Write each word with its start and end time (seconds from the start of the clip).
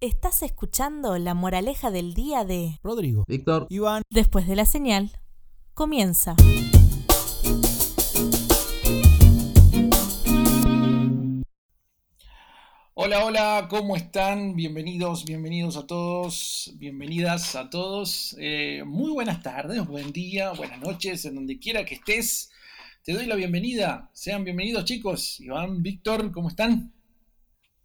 Estás 0.00 0.44
escuchando 0.44 1.18
la 1.18 1.34
moraleja 1.34 1.90
del 1.90 2.14
día 2.14 2.44
de 2.44 2.78
Rodrigo, 2.84 3.24
Víctor, 3.26 3.66
Iván, 3.68 4.04
Después 4.08 4.46
de 4.46 4.54
la 4.54 4.64
señal. 4.64 5.10
Comienza. 5.74 6.36
Hola, 12.94 13.24
hola, 13.24 13.66
¿cómo 13.68 13.96
están? 13.96 14.54
Bienvenidos, 14.54 15.24
bienvenidos 15.24 15.76
a 15.76 15.88
todos, 15.88 16.72
bienvenidas 16.76 17.56
a 17.56 17.68
todos. 17.68 18.36
Eh, 18.38 18.84
muy 18.86 19.10
buenas 19.10 19.42
tardes, 19.42 19.84
buen 19.84 20.12
día, 20.12 20.52
buenas 20.52 20.78
noches, 20.78 21.24
en 21.24 21.34
donde 21.34 21.58
quiera 21.58 21.84
que 21.84 21.96
estés. 21.96 22.52
Te 23.02 23.14
doy 23.14 23.26
la 23.26 23.34
bienvenida. 23.34 24.10
Sean 24.12 24.44
bienvenidos 24.44 24.84
chicos. 24.84 25.40
Iván, 25.40 25.82
Víctor, 25.82 26.30
¿cómo 26.30 26.50
están? 26.50 26.92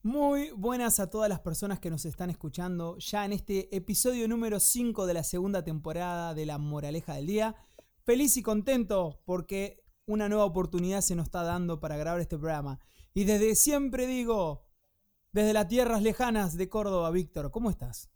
Muy 0.03 0.51
buenas 0.51 0.99
a 0.99 1.09
todas 1.09 1.29
las 1.29 1.39
personas 1.39 1.79
que 1.79 1.89
nos 1.89 2.05
están 2.05 2.29
escuchando 2.29 2.97
ya 2.97 3.25
en 3.25 3.33
este 3.33 3.75
episodio 3.75 4.27
número 4.27 4.59
5 4.59 5.05
de 5.05 5.13
la 5.13 5.23
segunda 5.23 5.63
temporada 5.63 6.33
de 6.33 6.45
La 6.45 6.57
Moraleja 6.57 7.15
del 7.15 7.25
Día. 7.25 7.55
Feliz 8.03 8.35
y 8.35 8.43
contento 8.43 9.21
porque 9.25 9.81
una 10.05 10.27
nueva 10.27 10.43
oportunidad 10.43 11.01
se 11.01 11.15
nos 11.15 11.27
está 11.27 11.43
dando 11.43 11.79
para 11.79 11.95
grabar 11.95 12.19
este 12.19 12.37
programa. 12.37 12.79
Y 13.13 13.23
desde 13.23 13.55
siempre 13.55 14.05
digo, 14.05 14.65
desde 15.31 15.53
las 15.53 15.69
tierras 15.69 16.01
lejanas 16.01 16.57
de 16.57 16.67
Córdoba, 16.67 17.09
Víctor, 17.09 17.49
¿cómo 17.49 17.69
estás? 17.69 18.09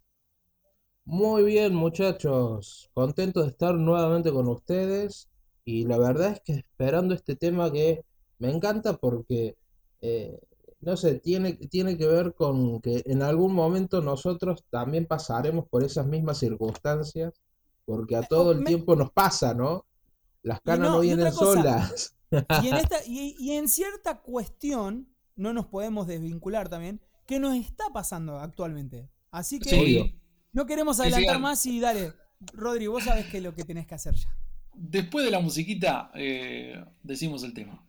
muy 1.07 1.43
bien 1.45 1.73
muchachos, 1.73 2.91
contento 2.93 3.41
de 3.41 3.47
estar 3.47 3.75
nuevamente 3.75 4.29
con 4.29 4.49
ustedes 4.49 5.29
y 5.63 5.85
la 5.85 5.97
verdad 5.97 6.33
es 6.33 6.41
que 6.41 6.53
esperando 6.53 7.15
este 7.15 7.37
tema 7.37 7.71
que 7.71 8.03
me 8.39 8.51
encanta 8.51 8.97
porque, 8.97 9.55
eh, 10.01 10.37
no 10.79 10.95
sé, 10.97 11.15
tiene, 11.19 11.53
tiene 11.53 11.97
que 11.97 12.05
ver 12.07 12.33
con 12.35 12.81
que 12.81 13.01
en 13.05 13.21
algún 13.23 13.53
momento 13.53 14.01
nosotros 14.01 14.63
también 14.69 15.05
pasaremos 15.07 15.67
por 15.67 15.83
esas 15.83 16.05
mismas 16.07 16.37
circunstancias, 16.37 17.33
porque 17.85 18.15
a 18.15 18.23
todo 18.23 18.51
el 18.51 18.59
me- 18.59 18.65
tiempo 18.65 18.95
nos 18.95 19.11
pasa, 19.11 19.53
¿no? 19.53 19.85
Las 20.43 20.61
canas 20.61 20.89
no, 20.91 20.99
vienen 20.99 21.31
solas. 21.33 22.15
Y 22.61 22.67
en, 22.67 22.75
esta, 22.75 22.97
y, 23.07 23.35
y 23.39 23.51
en 23.53 23.67
cierta 23.67 24.21
cuestión, 24.21 25.07
no 25.35 25.53
nos 25.53 25.65
podemos 25.65 26.07
desvincular 26.07 26.69
también, 26.69 27.01
que 27.25 27.39
nos 27.39 27.55
está 27.55 27.85
pasando 27.93 28.39
actualmente. 28.39 29.09
Así 29.31 29.59
que 29.59 29.69
Sí. 29.69 30.19
no 30.53 30.65
queremos 30.65 30.99
adelantar 30.99 31.35
sí. 31.35 31.41
más 31.41 31.65
y 31.65 31.79
dale, 31.79 32.13
Rodri, 32.53 32.87
vos 32.87 33.03
sabés 33.03 33.25
qué 33.27 33.37
es 33.37 33.43
lo 33.43 33.53
que 33.55 33.63
tenés 33.63 33.87
que 33.87 33.95
hacer 33.95 34.13
ya. 34.15 34.29
Después 34.73 35.25
de 35.25 35.31
la 35.31 35.39
musiquita, 35.39 36.11
eh, 36.13 36.85
decimos 37.03 37.43
el 37.43 37.53
tema. 37.53 37.83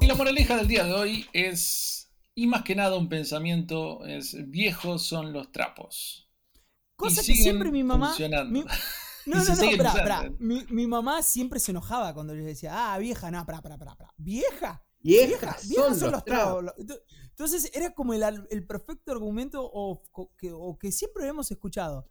Y 0.00 0.06
la 0.06 0.14
moraleja 0.14 0.56
del 0.56 0.68
día 0.68 0.84
de 0.84 0.92
hoy 0.92 1.26
es, 1.32 2.10
y 2.34 2.46
más 2.46 2.62
que 2.62 2.74
nada 2.74 2.96
un 2.96 3.08
pensamiento, 3.08 4.04
es 4.06 4.36
viejos 4.50 5.02
son 5.06 5.32
los 5.32 5.50
trapos. 5.52 6.28
Cosa 6.96 7.22
Y 7.22 7.26
que 7.26 7.34
siempre 7.34 7.70
mi 7.70 7.82
mamá. 7.82 8.14
mi- 8.44 8.60
no, 9.26 9.38
no, 9.38 9.54
no. 9.54 10.36
Mi, 10.38 10.64
mi 10.70 10.86
mamá 10.86 11.22
siempre 11.22 11.58
se 11.60 11.70
enojaba 11.72 12.12
cuando 12.14 12.34
yo 12.34 12.44
decía, 12.44 12.92
ah, 12.92 12.98
vieja, 12.98 13.30
no, 13.30 13.44
pará, 13.46 13.62
pará, 13.62 13.78
pará, 13.78 13.96
pará. 13.96 14.14
¿Vieja? 14.16 14.84
Viejas 15.00 15.68
Viejas 15.68 15.98
son 15.98 16.12
los 16.12 16.24
trapos. 16.24 16.64
Entonces 17.30 17.70
era 17.74 17.92
como 17.94 18.14
el, 18.14 18.22
el 18.50 18.66
perfecto 18.66 19.12
argumento 19.12 19.62
o, 19.62 20.02
co- 20.10 20.32
que, 20.38 20.50
o 20.52 20.78
que 20.78 20.92
siempre 20.92 21.26
hemos 21.26 21.50
escuchado. 21.50 22.08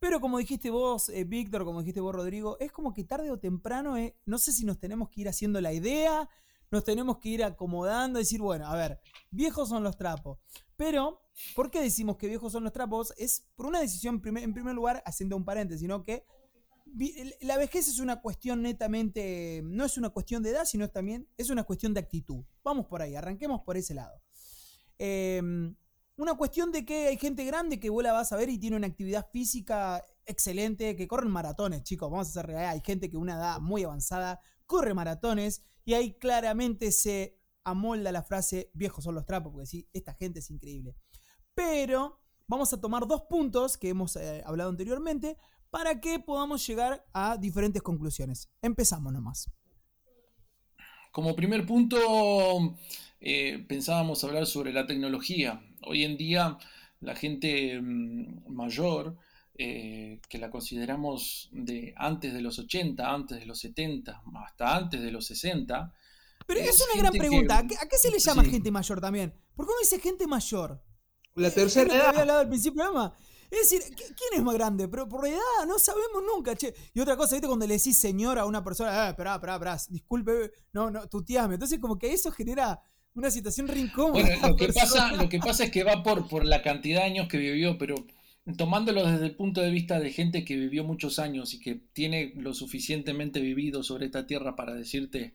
Pero 0.00 0.18
como 0.18 0.38
dijiste 0.38 0.70
vos, 0.70 1.10
eh, 1.10 1.24
Víctor, 1.24 1.64
como 1.64 1.80
dijiste 1.80 2.00
vos, 2.00 2.14
Rodrigo, 2.14 2.56
es 2.58 2.72
como 2.72 2.94
que 2.94 3.04
tarde 3.04 3.30
o 3.30 3.38
temprano, 3.38 3.98
eh, 3.98 4.16
no 4.24 4.38
sé 4.38 4.50
si 4.50 4.64
nos 4.64 4.78
tenemos 4.78 5.10
que 5.10 5.20
ir 5.20 5.28
haciendo 5.28 5.60
la 5.60 5.74
idea, 5.74 6.26
nos 6.70 6.84
tenemos 6.84 7.18
que 7.18 7.28
ir 7.28 7.44
acomodando, 7.44 8.18
decir, 8.18 8.40
bueno, 8.40 8.66
a 8.66 8.74
ver, 8.74 8.98
viejos 9.30 9.68
son 9.68 9.84
los 9.84 9.98
trapos. 9.98 10.38
Pero, 10.76 11.20
¿por 11.54 11.70
qué 11.70 11.82
decimos 11.82 12.16
que 12.16 12.28
viejos 12.28 12.52
son 12.52 12.64
los 12.64 12.72
trapos? 12.72 13.12
Es 13.18 13.46
por 13.54 13.66
una 13.66 13.80
decisión, 13.80 14.22
en 14.24 14.54
primer 14.54 14.74
lugar, 14.74 15.02
haciendo 15.04 15.36
un 15.36 15.44
paréntesis, 15.44 15.82
sino 15.82 16.02
que 16.02 16.24
la 17.42 17.58
vejez 17.58 17.86
es 17.86 17.98
una 17.98 18.22
cuestión 18.22 18.62
netamente, 18.62 19.60
no 19.64 19.84
es 19.84 19.98
una 19.98 20.08
cuestión 20.08 20.42
de 20.42 20.50
edad, 20.50 20.64
sino 20.64 20.88
también 20.88 21.28
es 21.36 21.50
una 21.50 21.64
cuestión 21.64 21.92
de 21.92 22.00
actitud. 22.00 22.42
Vamos 22.64 22.86
por 22.86 23.02
ahí, 23.02 23.16
arranquemos 23.16 23.60
por 23.60 23.76
ese 23.76 23.92
lado. 23.92 24.22
Eh, 24.98 25.42
una 26.20 26.34
cuestión 26.34 26.70
de 26.70 26.84
que 26.84 27.06
hay 27.06 27.16
gente 27.16 27.46
grande 27.46 27.80
que 27.80 27.88
vos 27.88 28.02
la 28.04 28.12
vas 28.12 28.30
a 28.30 28.36
ver 28.36 28.50
y 28.50 28.58
tiene 28.58 28.76
una 28.76 28.86
actividad 28.86 29.26
física 29.32 30.04
excelente, 30.26 30.94
que 30.94 31.08
corren 31.08 31.30
maratones, 31.30 31.82
chicos, 31.82 32.10
vamos 32.10 32.28
a 32.28 32.32
ser 32.32 32.46
reales. 32.46 32.74
Hay 32.74 32.82
gente 32.84 33.10
que 33.10 33.16
una 33.16 33.36
edad 33.36 33.58
muy 33.58 33.84
avanzada 33.84 34.38
corre 34.66 34.92
maratones 34.92 35.64
y 35.82 35.94
ahí 35.94 36.18
claramente 36.18 36.92
se 36.92 37.40
amolda 37.64 38.12
la 38.12 38.22
frase 38.22 38.70
viejos 38.74 39.02
son 39.02 39.14
los 39.14 39.24
trapos, 39.24 39.50
porque 39.50 39.66
sí, 39.66 39.88
esta 39.94 40.12
gente 40.12 40.40
es 40.40 40.50
increíble. 40.50 40.94
Pero 41.54 42.20
vamos 42.46 42.70
a 42.74 42.80
tomar 42.80 43.06
dos 43.06 43.22
puntos 43.22 43.78
que 43.78 43.88
hemos 43.88 44.14
eh, 44.16 44.42
hablado 44.44 44.68
anteriormente 44.68 45.38
para 45.70 46.02
que 46.02 46.18
podamos 46.18 46.66
llegar 46.66 47.02
a 47.14 47.38
diferentes 47.38 47.80
conclusiones. 47.80 48.50
Empezamos 48.60 49.10
nomás. 49.10 49.50
Como 51.12 51.34
primer 51.34 51.64
punto, 51.64 52.76
eh, 53.20 53.64
pensábamos 53.66 54.22
hablar 54.22 54.46
sobre 54.46 54.74
la 54.74 54.86
tecnología. 54.86 55.64
Hoy 55.82 56.04
en 56.04 56.16
día 56.16 56.58
la 57.00 57.14
gente 57.14 57.80
mm, 57.80 58.52
mayor, 58.52 59.16
eh, 59.54 60.20
que 60.28 60.38
la 60.38 60.50
consideramos 60.50 61.48
de 61.52 61.92
antes 61.96 62.32
de 62.32 62.40
los 62.40 62.58
80, 62.58 63.12
antes 63.12 63.38
de 63.40 63.46
los 63.46 63.58
70, 63.60 64.22
hasta 64.46 64.76
antes 64.76 65.00
de 65.00 65.10
los 65.10 65.26
60, 65.26 65.92
Pero 66.46 66.60
Es 66.60 66.68
es 66.80 66.86
una 66.92 67.00
gran 67.02 67.12
que- 67.12 67.18
pregunta. 67.18 67.58
¿A 67.58 67.66
qué, 67.66 67.76
a 67.76 67.88
qué 67.88 67.96
se 67.96 68.10
le 68.10 68.18
llama 68.42 68.42
Sí. 68.44 68.50
gente 68.50 68.70
mayor 68.70 69.00
también? 69.00 69.32
¿Por 69.54 69.66
qué 69.66 69.70
uno 69.72 69.80
dice 69.80 69.98
gente 70.00 70.26
mayor? 70.26 70.82
La 71.36 71.48
Es 71.48 71.54
tercera 71.54 71.86
que 71.86 71.92
había 71.92 72.10
edad. 72.10 72.20
hablado 72.20 72.40
al 72.40 72.48
principio 72.48 72.82
del 72.82 72.90
programa. 72.90 73.14
Es 73.50 73.70
decir, 73.70 73.82
¿qui- 73.94 74.14
¿quién 74.16 74.32
es 74.34 74.42
más 74.42 74.54
grande? 74.54 74.88
Pero 74.88 75.08
por 75.08 75.26
edad 75.26 75.38
no 75.66 75.78
sabemos 75.78 76.22
nunca, 76.26 76.54
che. 76.56 76.72
Y 76.94 77.00
otra 77.00 77.16
cosa, 77.16 77.34
¿viste? 77.36 77.46
Cuando 77.48 77.66
le 77.66 77.74
decís 77.76 77.98
señor 77.98 78.38
a 78.38 78.46
una 78.46 78.62
persona, 78.64 78.90
ah, 79.06 79.10
esperá, 79.10 79.34
esperá, 79.34 79.54
esperá, 79.54 79.76
disculpe, 79.88 80.52
no, 80.72 80.90
no, 80.90 81.06
tuteame. 81.08 81.54
Entonces, 81.54 81.78
como 81.78 81.98
que 81.98 82.12
eso 82.12 82.30
genera 82.32 82.80
una 83.14 83.30
situación. 83.30 83.66
Bueno, 84.12 84.48
lo 84.48 84.56
que 84.56 84.68
pasa, 84.72 85.12
lo 85.12 85.28
que 85.28 85.38
pasa 85.38 85.64
es 85.64 85.70
que 85.70 85.84
va 85.84 86.02
por, 86.02 86.28
por 86.28 86.44
la 86.44 86.62
cantidad 86.62 87.00
de 87.00 87.06
años 87.06 87.28
que 87.28 87.38
vivió, 87.38 87.78
pero 87.78 87.94
tomándolo 88.56 89.06
desde 89.06 89.26
el 89.26 89.36
punto 89.36 89.60
de 89.60 89.70
vista 89.70 90.00
de 90.00 90.10
gente 90.12 90.44
que 90.44 90.56
vivió 90.56 90.84
muchos 90.84 91.18
años 91.18 91.54
y 91.54 91.60
que 91.60 91.74
tiene 91.92 92.32
lo 92.36 92.54
suficientemente 92.54 93.40
vivido 93.40 93.82
sobre 93.82 94.06
esta 94.06 94.26
tierra 94.26 94.56
para 94.56 94.74
decirte, 94.74 95.34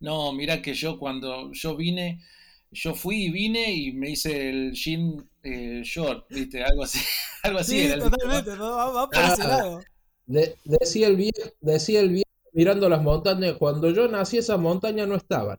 no, 0.00 0.32
mira 0.32 0.62
que 0.62 0.74
yo 0.74 0.98
cuando 0.98 1.52
yo 1.52 1.76
vine, 1.76 2.22
yo 2.70 2.94
fui 2.94 3.24
y 3.26 3.30
vine 3.30 3.72
y 3.72 3.92
me 3.92 4.10
hice 4.10 4.50
el 4.50 4.72
jean 4.72 5.28
eh, 5.42 5.82
short, 5.84 6.26
¿viste? 6.30 6.62
Algo 6.64 6.84
así, 6.84 6.98
algo 7.42 7.58
así 7.58 7.72
Sí, 7.72 7.80
era 7.80 7.94
el 7.94 8.00
¿no? 8.00 8.10
totalmente, 8.10 8.56
no, 8.56 8.70
va, 8.76 8.90
va 8.92 9.10
por 9.10 9.24
ese 9.24 9.42
Ah. 9.42 9.48
lado. 9.48 9.80
De- 10.26 10.56
decía 10.64 11.06
el 11.08 11.16
viejo, 11.16 11.50
decía 11.60 12.00
el 12.00 12.10
viejo 12.10 12.24
mirando 12.52 12.88
las 12.88 13.02
montañas, 13.02 13.54
cuando 13.58 13.90
yo 13.90 14.08
nací 14.08 14.38
esas 14.38 14.58
montañas 14.58 15.08
no 15.08 15.16
estaban. 15.16 15.58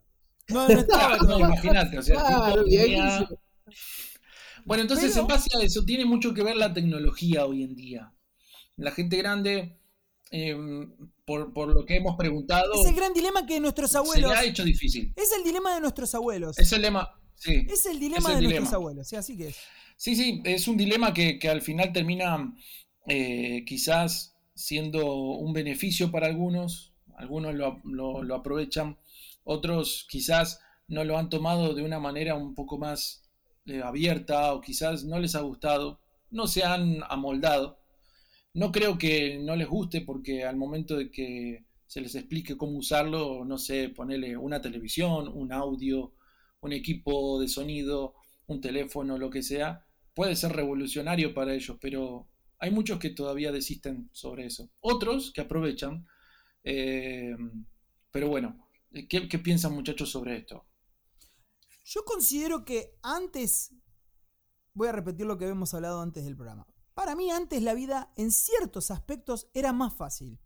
No, 0.49 0.67
no 0.67 0.79
estaba 0.79 1.17
no, 1.17 1.17
todavía. 1.25 1.45
imagínate, 1.47 1.97
o 1.99 2.01
sea, 2.03 2.15
Claro, 2.15 2.63
tenía-. 2.65 3.27
Bueno, 4.65 4.81
entonces 4.83 5.11
Pero- 5.11 5.21
en 5.21 5.27
base 5.27 5.49
a 5.57 5.61
eso 5.61 5.83
tiene 5.85 6.05
mucho 6.05 6.33
que 6.33 6.43
ver 6.43 6.55
la 6.55 6.73
tecnología 6.73 7.45
hoy 7.45 7.63
en 7.63 7.75
día. 7.75 8.11
La 8.77 8.91
gente 8.91 9.17
grande, 9.17 9.77
eh, 10.31 10.55
por, 11.23 11.53
por 11.53 11.69
lo 11.73 11.85
que 11.85 11.95
hemos 11.97 12.15
preguntado, 12.17 12.73
Es 12.73 12.87
el 12.87 12.95
gran 12.95 13.13
dilema 13.13 13.45
que 13.45 13.59
nuestros 13.59 13.91
se 13.91 13.97
abuelos. 13.97 14.31
le 14.31 14.37
ha 14.37 14.43
hecho 14.43 14.63
difícil. 14.63 15.13
Es 15.15 15.31
el 15.37 15.43
dilema 15.43 15.73
de 15.75 15.81
nuestros 15.81 16.13
abuelos. 16.15 16.57
Es 16.59 16.71
el 16.73 16.81
lema, 16.81 17.09
sí. 17.35 17.65
Es 17.69 17.85
el 17.85 17.99
dilema 17.99 18.19
es 18.19 18.25
el 18.25 18.33
de 18.35 18.39
dilema. 18.41 18.59
nuestros 18.59 18.73
abuelos. 18.73 19.07
Sí, 19.07 19.15
así 19.15 19.37
que 19.37 19.47
es. 19.49 19.57
Sí, 19.97 20.15
sí, 20.15 20.41
es 20.43 20.67
un 20.67 20.75
dilema 20.77 21.13
que, 21.13 21.39
que 21.39 21.47
al 21.49 21.61
final 21.61 21.93
termina 21.93 22.53
eh, 23.07 23.63
quizás 23.65 24.35
siendo 24.55 25.13
un 25.15 25.53
beneficio 25.53 26.11
para 26.11 26.27
algunos, 26.27 26.93
algunos 27.17 27.53
lo, 27.55 27.79
lo- 27.85 28.23
lo 28.23 28.35
aprovechan, 28.35 28.97
otros 29.45 30.05
quizás 30.09 30.59
no 30.87 31.03
lo 31.05 31.17
han 31.17 31.29
tomado 31.29 31.73
de 31.73 31.83
una 31.83 31.99
manera 31.99 32.35
un 32.35 32.53
poco 32.53 32.77
más 32.77 33.23
eh, 33.65 33.81
abierta 33.81 34.53
o 34.53 34.61
quizás 34.61 35.05
no 35.05 35.19
les 35.19 35.35
ha 35.35 35.41
gustado, 35.41 36.01
no 36.29 36.47
se 36.47 36.63
han 36.63 37.01
amoldado. 37.09 37.79
No 38.53 38.71
creo 38.71 38.97
que 38.97 39.37
no 39.39 39.55
les 39.55 39.67
guste 39.67 40.01
porque 40.01 40.43
al 40.45 40.57
momento 40.57 40.97
de 40.97 41.11
que 41.11 41.65
se 41.87 42.01
les 42.01 42.15
explique 42.15 42.57
cómo 42.57 42.77
usarlo, 42.77 43.45
no 43.45 43.57
sé, 43.57 43.89
ponerle 43.89 44.37
una 44.37 44.61
televisión, 44.61 45.29
un 45.33 45.51
audio, 45.53 46.13
un 46.61 46.73
equipo 46.73 47.39
de 47.39 47.47
sonido, 47.47 48.15
un 48.47 48.61
teléfono, 48.61 49.17
lo 49.17 49.29
que 49.29 49.43
sea, 49.43 49.85
puede 50.13 50.35
ser 50.35 50.53
revolucionario 50.53 51.33
para 51.33 51.53
ellos, 51.53 51.77
pero 51.81 52.27
hay 52.59 52.71
muchos 52.71 52.99
que 52.99 53.09
todavía 53.09 53.51
desisten 53.51 54.09
sobre 54.13 54.45
eso. 54.45 54.69
Otros 54.79 55.31
que 55.31 55.41
aprovechan. 55.41 56.07
eh, 56.63 57.35
pero 58.11 58.29
bueno, 58.29 58.64
¿qué, 59.09 59.27
qué 59.27 59.39
piensan 59.39 59.73
muchachos 59.73 60.09
sobre 60.09 60.37
esto? 60.37 60.65
Yo 61.83 62.03
considero 62.03 62.65
que 62.65 62.97
antes, 63.03 63.73
voy 64.73 64.87
a 64.87 64.91
repetir 64.91 65.25
lo 65.25 65.37
que 65.37 65.45
habíamos 65.45 65.73
hablado 65.73 66.01
antes 66.01 66.25
del 66.25 66.35
programa. 66.35 66.67
Para 66.93 67.15
mí 67.15 67.29
antes 67.29 67.61
la 67.61 67.73
vida 67.73 68.13
en 68.15 68.31
ciertos 68.31 68.89
aspectos 68.89 69.49
era 69.53 69.73
más 69.73 69.93
fácil. 69.93 70.39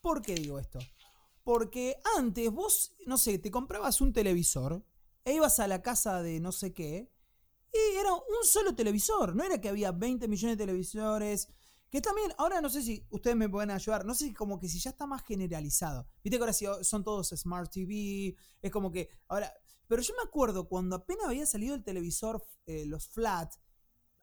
¿Por 0.00 0.22
qué 0.22 0.34
digo 0.34 0.58
esto? 0.58 0.78
Porque 1.44 1.96
antes 2.16 2.50
vos, 2.50 2.96
no 3.06 3.16
sé, 3.16 3.38
te 3.38 3.50
comprabas 3.50 4.00
un 4.00 4.12
televisor 4.12 4.84
e 5.24 5.34
ibas 5.34 5.60
a 5.60 5.68
la 5.68 5.82
casa 5.82 6.22
de 6.22 6.40
no 6.40 6.52
sé 6.52 6.74
qué 6.74 7.10
y 7.72 7.96
era 7.96 8.12
un 8.12 8.44
solo 8.44 8.74
televisor. 8.74 9.34
No 9.34 9.44
era 9.44 9.60
que 9.60 9.68
había 9.68 9.92
20 9.92 10.26
millones 10.28 10.58
de 10.58 10.66
televisores. 10.66 11.48
Que 11.90 12.00
también, 12.00 12.32
ahora 12.38 12.60
no 12.60 12.70
sé 12.70 12.82
si 12.82 13.04
ustedes 13.10 13.36
me 13.36 13.48
pueden 13.48 13.72
ayudar, 13.72 14.04
no 14.04 14.14
sé 14.14 14.26
si 14.26 14.32
como 14.32 14.60
que 14.60 14.68
si 14.68 14.78
ya 14.78 14.90
está 14.90 15.06
más 15.06 15.24
generalizado. 15.24 16.06
Viste 16.22 16.38
que 16.38 16.42
ahora 16.42 16.52
sí 16.52 16.66
son 16.82 17.02
todos 17.02 17.30
Smart 17.30 17.70
TV, 17.70 18.36
es 18.62 18.70
como 18.70 18.90
que 18.90 19.08
ahora... 19.28 19.52
Pero 19.88 20.02
yo 20.02 20.14
me 20.14 20.22
acuerdo 20.22 20.68
cuando 20.68 20.94
apenas 20.94 21.26
había 21.26 21.44
salido 21.46 21.74
el 21.74 21.82
televisor, 21.82 22.46
eh, 22.64 22.86
los 22.86 23.08
flat, 23.08 23.52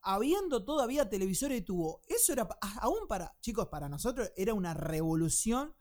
habiendo 0.01 0.63
todavía 0.63 1.09
televisores 1.09 1.57
de 1.57 1.65
tubo, 1.65 2.01
eso 2.07 2.31
era, 2.31 2.47
aún 2.79 3.05
para, 3.09 3.35
chicos, 3.41 3.67
para 3.67 3.89
nosotros 3.89 4.31
era 4.37 4.53
una 4.53 4.73
revolución 4.73 5.75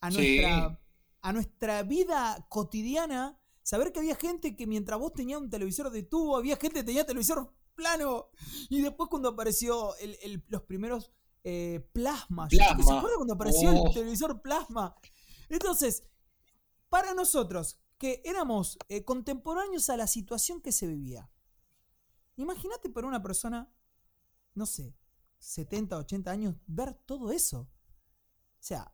a 0.00 0.10
nuestra, 0.10 0.80
a 1.20 1.32
nuestra 1.32 1.82
vida 1.82 2.46
cotidiana. 2.48 3.40
Saber 3.64 3.92
que 3.92 3.98
había 3.98 4.14
gente 4.14 4.54
que 4.54 4.68
mientras 4.68 5.00
vos 5.00 5.12
tenías 5.12 5.40
un 5.40 5.50
televisor 5.50 5.90
de 5.90 6.04
tubo, 6.04 6.36
había 6.36 6.56
gente 6.56 6.80
que 6.80 6.84
tenía 6.84 7.04
televisor 7.04 7.52
plano. 7.78 8.28
Y 8.68 8.82
después 8.82 9.08
cuando 9.08 9.30
apareció 9.30 9.94
los 10.48 10.62
primeros 10.62 11.12
eh, 11.44 11.88
plasmas. 11.92 12.50
¿Se 12.50 12.62
acuerdan 12.62 13.16
cuando 13.16 13.34
apareció 13.34 13.70
el 13.70 13.78
oh. 13.78 13.90
televisor 13.94 14.42
plasma? 14.42 14.96
Entonces, 15.48 16.02
para 16.90 17.14
nosotros, 17.14 17.80
que 17.96 18.20
éramos 18.24 18.78
eh, 18.88 19.04
contemporáneos 19.04 19.88
a 19.88 19.96
la 19.96 20.06
situación 20.06 20.60
que 20.60 20.72
se 20.72 20.86
vivía, 20.86 21.30
imagínate 22.36 22.90
para 22.90 23.06
una 23.06 23.22
persona, 23.22 23.72
no 24.54 24.66
sé, 24.66 24.94
70, 25.38 25.96
80 25.96 26.30
años, 26.30 26.56
ver 26.66 26.94
todo 27.06 27.30
eso. 27.30 27.60
O 27.60 27.68
sea, 28.60 28.92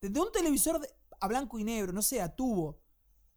desde 0.00 0.20
un 0.20 0.30
televisor 0.30 0.86
a 1.18 1.26
blanco 1.26 1.58
y 1.58 1.64
negro, 1.64 1.92
no 1.92 2.02
sé, 2.02 2.20
a 2.20 2.34
tubo, 2.34 2.80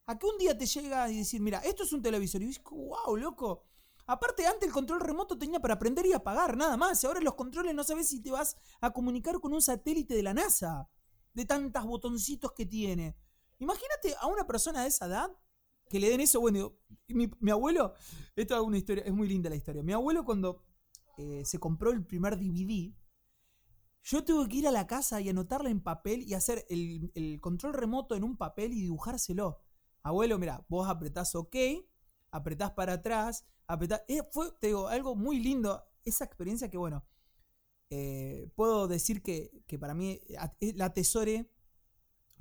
a 0.05 0.19
que 0.19 0.25
un 0.25 0.37
día 0.37 0.57
te 0.57 0.65
llega 0.65 1.09
y 1.09 1.19
decir, 1.19 1.41
mira, 1.41 1.59
esto 1.59 1.83
es 1.83 1.93
un 1.93 2.01
televisor. 2.01 2.41
Y 2.41 2.47
dices, 2.47 2.63
wow, 2.69 3.15
loco, 3.15 3.63
Aparte, 4.05 4.45
antes 4.45 4.67
el 4.67 4.73
control 4.73 4.99
remoto 4.99 5.37
tenía 5.37 5.59
para 5.59 5.79
prender 5.79 6.05
y 6.05 6.13
apagar, 6.13 6.57
nada 6.57 6.75
más. 6.77 7.03
Y 7.03 7.07
ahora 7.07 7.21
los 7.21 7.35
controles 7.35 7.73
no 7.73 7.83
sabes 7.83 8.09
si 8.09 8.21
te 8.21 8.31
vas 8.31 8.57
a 8.81 8.91
comunicar 8.91 9.39
con 9.39 9.53
un 9.53 9.61
satélite 9.61 10.13
de 10.13 10.23
la 10.23 10.33
NASA. 10.33 10.89
De 11.33 11.45
tantos 11.45 11.83
botoncitos 11.85 12.51
que 12.51 12.65
tiene. 12.65 13.15
Imagínate 13.59 14.15
a 14.19 14.27
una 14.27 14.45
persona 14.45 14.83
de 14.83 14.89
esa 14.89 15.05
edad 15.05 15.31
que 15.89 15.99
le 15.99 16.09
den 16.09 16.21
eso. 16.21 16.39
Bueno, 16.41 16.73
mi, 17.07 17.51
abuelo, 17.51 17.93
esto 18.35 18.55
es 18.55 18.61
una 18.61 18.77
historia, 18.77 19.03
es 19.05 19.13
muy 19.13 19.27
linda 19.27 19.49
la 19.49 19.55
historia. 19.55 19.83
Mi 19.83 19.93
abuelo 19.93 20.25
cuando 20.25 20.63
eh, 21.17 21.43
se 21.45 21.59
compró 21.59 21.91
el 21.91 22.05
primer 22.05 22.37
DVD, 22.37 22.93
yo 24.03 24.23
tuve 24.23 24.49
que 24.49 24.57
ir 24.57 24.67
a 24.67 24.71
la 24.71 24.85
casa 24.85 25.21
y 25.21 25.29
anotarla 25.29 25.69
en 25.69 25.81
papel 25.81 26.23
y 26.23 26.33
hacer 26.33 26.65
el, 26.69 27.11
el 27.15 27.39
control 27.39 27.73
remoto 27.73 28.15
en 28.15 28.23
un 28.23 28.37
papel 28.37 28.73
y 28.73 28.81
dibujárselo. 28.81 29.61
Abuelo, 30.01 30.37
mira, 30.37 30.65
vos 30.67 30.89
apretás 30.89 31.33
OK, 31.35 31.55
apretás 32.31 32.71
para 32.71 32.93
atrás, 32.93 33.45
eh, 34.07 34.21
fue, 34.31 34.51
te 34.59 34.67
digo, 34.67 34.87
algo 34.87 35.15
muy 35.15 35.39
lindo. 35.39 35.83
Esa 36.03 36.25
experiencia 36.25 36.69
que, 36.69 36.77
bueno, 36.77 37.05
eh, 37.89 38.49
puedo 38.55 38.87
decir 38.87 39.21
que, 39.21 39.51
para 39.79 39.93
mí 39.93 40.19
eh, 40.59 40.73
la 40.75 40.85
atesoré, 40.85 41.49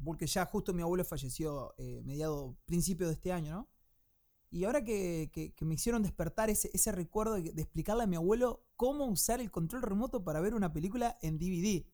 porque 0.05 0.27
ya 0.27 0.45
justo 0.47 0.73
mi 0.73 0.83
abuelo 0.83 1.05
falleció 1.05 1.75
mediado, 1.79 2.57
principio 2.65 3.07
de 3.07 3.15
este 3.15 3.33
año, 3.33 3.53
¿no? 3.53 3.69
Y 4.51 4.65
ahora 4.65 4.85
que, 4.85 5.55
me 5.61 5.75
hicieron 5.75 6.03
despertar 6.03 6.51
ese, 6.51 6.71
ese 6.75 6.93
recuerdo 6.93 7.35
de, 7.35 7.63
explicarle 7.63 8.03
a 8.03 8.07
mi 8.07 8.17
abuelo 8.17 8.67
cómo 8.77 9.07
usar 9.07 9.41
el 9.41 9.51
control 9.51 9.81
remoto 9.81 10.25
para 10.25 10.41
ver 10.41 10.55
una 10.55 10.73
película 10.73 11.17
en 11.23 11.39
DVD. 11.39 11.87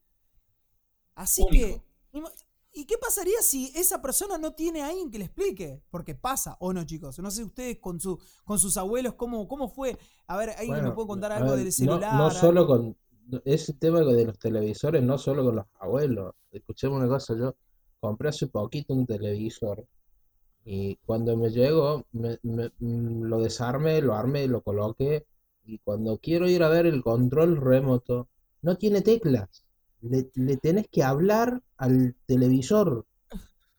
Así 1.14 1.44
que, 1.50 1.82
¿Y 2.72 2.84
qué 2.84 2.96
pasaría 2.98 3.40
si 3.42 3.72
esa 3.74 4.00
persona 4.02 4.38
no 4.38 4.52
tiene 4.52 4.82
a 4.82 4.88
alguien 4.88 5.10
que 5.10 5.18
le 5.18 5.24
explique? 5.24 5.82
Porque 5.90 6.14
pasa, 6.14 6.56
o 6.60 6.72
no, 6.72 6.84
chicos. 6.84 7.18
No 7.18 7.30
sé 7.30 7.42
ustedes 7.42 7.78
con, 7.78 8.00
su, 8.00 8.18
con 8.44 8.58
sus 8.58 8.76
abuelos, 8.76 9.14
¿cómo, 9.14 9.48
cómo 9.48 9.68
fue? 9.68 9.98
A 10.26 10.36
ver, 10.36 10.50
¿alguien 10.50 10.84
me 10.84 10.92
puede 10.92 11.08
contar 11.08 11.32
algo 11.32 11.56
del 11.56 11.72
celular? 11.72 12.14
No, 12.14 12.30
solo 12.30 12.66
con. 12.66 12.96
Ese 13.44 13.74
tema 13.74 14.00
de 14.00 14.24
los 14.24 14.38
televisores, 14.38 15.02
no 15.02 15.18
solo 15.18 15.44
con 15.44 15.56
los 15.56 15.66
abuelos. 15.78 16.34
Escuchemos 16.50 16.98
una 16.98 17.08
cosa, 17.08 17.36
yo 17.36 17.56
compré 18.00 18.30
hace 18.30 18.46
poquito 18.46 18.94
un 18.94 19.06
televisor. 19.06 19.86
Y 20.64 20.96
cuando 21.04 21.36
me 21.36 21.50
llegó, 21.50 22.06
me, 22.12 22.38
mm, 22.42 23.22
lo 23.24 23.40
desarmé, 23.40 24.00
lo 24.00 24.14
armé, 24.14 24.46
lo 24.48 24.62
coloqué. 24.62 25.26
Y 25.64 25.78
cuando 25.80 26.18
quiero 26.18 26.48
ir 26.48 26.62
a 26.62 26.68
ver 26.68 26.86
el 26.86 27.02
control 27.02 27.58
remoto, 27.58 28.28
no 28.62 28.76
tiene 28.76 29.02
teclas 29.02 29.64
le, 30.00 30.56
tenés 30.56 30.86
que 30.88 31.02
hablar 31.02 31.62
al 31.78 32.14
televisor. 32.26 33.06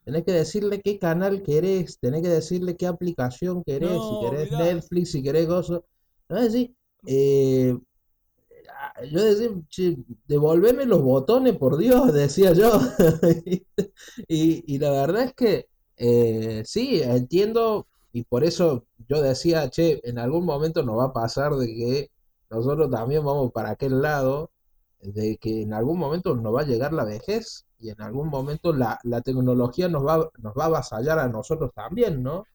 Tenés 0.05 0.23
que 0.23 0.31
decirle 0.31 0.81
qué 0.81 0.97
canal 0.97 1.43
querés, 1.43 1.99
tenés 1.99 2.23
que 2.23 2.29
decirle 2.29 2.75
qué 2.75 2.87
aplicación 2.87 3.63
querés, 3.63 3.91
si 3.91 4.25
querés 4.25 4.51
Netflix, 4.51 5.11
si 5.11 5.21
querés 5.21 5.45
cosas. 5.45 5.81
¿No 6.29 6.41
decir? 6.41 6.73
Eh, 7.05 7.77
yo 9.11 9.23
decía, 9.23 9.95
devolveme 10.27 10.85
los 10.85 11.01
botones, 11.01 11.57
por 11.57 11.77
Dios, 11.77 12.13
decía 12.13 12.53
yo. 12.53 12.79
y, 14.27 14.63
y, 14.73 14.79
la 14.79 14.91
verdad 14.91 15.23
es 15.23 15.33
que 15.33 15.67
eh, 15.97 16.63
sí, 16.65 17.01
entiendo, 17.03 17.87
y 18.13 18.23
por 18.23 18.43
eso 18.43 18.85
yo 19.07 19.21
decía, 19.21 19.69
che, 19.69 19.99
en 20.03 20.17
algún 20.17 20.45
momento 20.45 20.83
nos 20.83 20.97
va 20.97 21.05
a 21.05 21.13
pasar 21.13 21.55
de 21.55 21.67
que 21.67 22.11
nosotros 22.49 22.89
también 22.89 23.23
vamos 23.23 23.51
para 23.51 23.71
aquel 23.71 24.01
lado, 24.01 24.51
de 25.01 25.37
que 25.37 25.61
en 25.61 25.73
algún 25.73 25.97
momento 25.97 26.35
nos 26.35 26.53
va 26.53 26.61
a 26.61 26.65
llegar 26.65 26.93
la 26.93 27.05
vejez 27.05 27.65
y 27.79 27.89
en 27.89 28.01
algún 28.01 28.29
momento 28.29 28.73
la, 28.73 28.99
tecnología 29.23 29.87
nos 29.87 30.05
va, 30.05 30.29
nos 30.37 30.53
va 30.53 30.63
a 30.63 30.67
avasallar 30.67 31.19
a 31.19 31.27
nosotros 31.27 31.71
también, 31.73 32.21
¿no? 32.21 32.45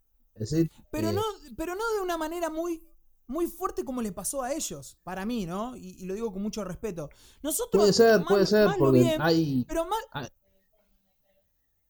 pero, 0.91 1.13
no, 1.13 1.23
pero 1.57 1.75
no 1.75 1.83
de 1.97 2.03
una 2.03 2.19
manera 2.19 2.51
muy, 2.51 2.83
muy 3.27 3.47
fuerte 3.47 3.85
como 3.85 4.03
le 4.03 4.13
pasó 4.13 4.43
a 4.43 4.53
ellos, 4.53 4.99
para 5.03 5.25
mí, 5.25 5.47
¿no? 5.47 5.77
Y, 5.77 6.05
lo 6.05 6.15
digo 6.15 6.33
con 6.33 6.43
mucho 6.43 6.65
respeto. 6.65 7.09
Nosotros, 7.43 7.83
puede 7.83 7.93
ser, 7.93 8.25
puede 8.25 8.47
ser, 8.47 8.69
porque 8.79 9.17
hay, 9.19 9.65
pero 9.67 9.87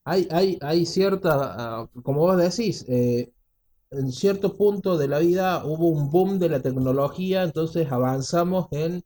hay, 0.03 0.27
hay, 0.29 0.59
hay, 0.61 0.85
cierta, 0.85 1.31
ah, 1.57 1.89
como 2.03 2.19
vos 2.21 2.37
decís, 2.37 2.85
eh, 2.87 3.33
en 3.89 4.11
cierto 4.11 4.55
punto 4.55 4.97
de 4.97 5.07
la 5.07 5.19
vida 5.19 5.65
hubo 5.65 5.89
un 5.89 6.09
boom 6.09 6.37
de 6.37 6.49
la 6.49 6.61
tecnología, 6.61 7.43
entonces 7.43 7.91
avanzamos 7.91 8.67
en 8.71 9.03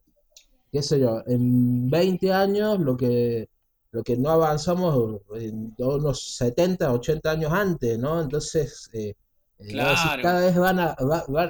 qué 0.72 0.82
sé 0.82 1.00
yo, 1.00 1.24
en 1.28 1.90
20 1.90 2.32
años 2.34 2.80
lo 2.80 2.96
que, 2.96 3.50
lo 3.92 4.04
que 4.04 4.18
no 4.18 4.30
avanzamos 4.30 5.22
en 5.36 5.74
unos 5.78 6.36
70, 6.38 6.92
80 6.92 7.32
años 7.32 7.52
antes, 7.52 7.98
¿no? 7.98 8.22
Entonces, 8.22 8.90
eh, 8.94 9.14
eh, 9.60 9.74
cada 10.22 10.42
vez 10.42 10.56
van, 10.56 10.96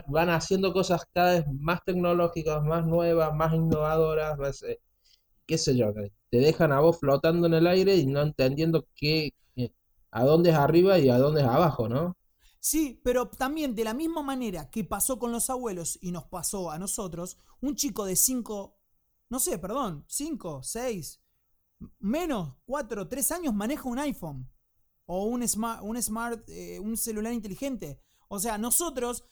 van 0.08 0.30
haciendo 0.30 0.74
cosas 0.74 1.04
cada 1.14 1.34
vez 1.34 1.46
más 1.60 1.84
tecnológicas, 1.86 2.64
más 2.64 2.86
nuevas, 2.86 3.34
más 3.36 3.54
innovadoras, 3.54 4.64
eh, 4.64 4.80
qué 5.46 5.58
sé 5.58 5.76
yo, 5.76 5.94
te 6.30 6.38
dejan 6.38 6.72
a 6.72 6.80
vos 6.80 7.00
flotando 7.00 7.48
en 7.48 7.54
el 7.56 7.68
aire 7.68 7.96
y 7.96 8.06
no 8.06 8.22
entendiendo 8.22 8.86
qué, 8.96 9.34
a 10.12 10.24
dónde 10.24 10.50
es 10.52 10.56
arriba 10.56 10.98
y 10.98 11.10
a 11.10 11.18
dónde 11.18 11.42
es 11.42 11.48
abajo, 11.48 11.88
¿no? 11.88 12.16
Sí, 12.60 13.00
pero 13.04 13.28
también 13.28 13.74
de 13.74 13.86
la 13.86 13.94
misma 13.94 14.22
manera 14.22 14.70
que 14.70 14.84
pasó 14.84 15.18
con 15.18 15.32
los 15.32 15.50
abuelos 15.50 15.98
y 16.02 16.12
nos 16.12 16.26
pasó 16.26 16.72
a 16.72 16.78
nosotros, 16.78 17.38
un 17.62 17.76
chico 17.76 18.06
de 18.06 18.16
5 18.16 18.79
no 19.30 19.40
sé, 19.40 19.60
perdón, 19.60 20.06
5, 20.08 20.64
6, 20.64 21.22
menos 22.00 22.56
4, 22.66 23.08
3 23.08 23.32
años 23.32 23.54
maneja 23.54 23.88
un 23.88 24.00
iPhone 24.00 24.50
o 25.06 25.26
un 25.26 25.48
smart, 25.48 25.82
un, 25.84 25.98
eh, 26.48 26.80
un 26.80 26.98
celular 26.98 27.34
inteligente. 27.34 28.02
O 28.28 28.40
sea, 28.40 28.58
nosotros, 28.58 29.26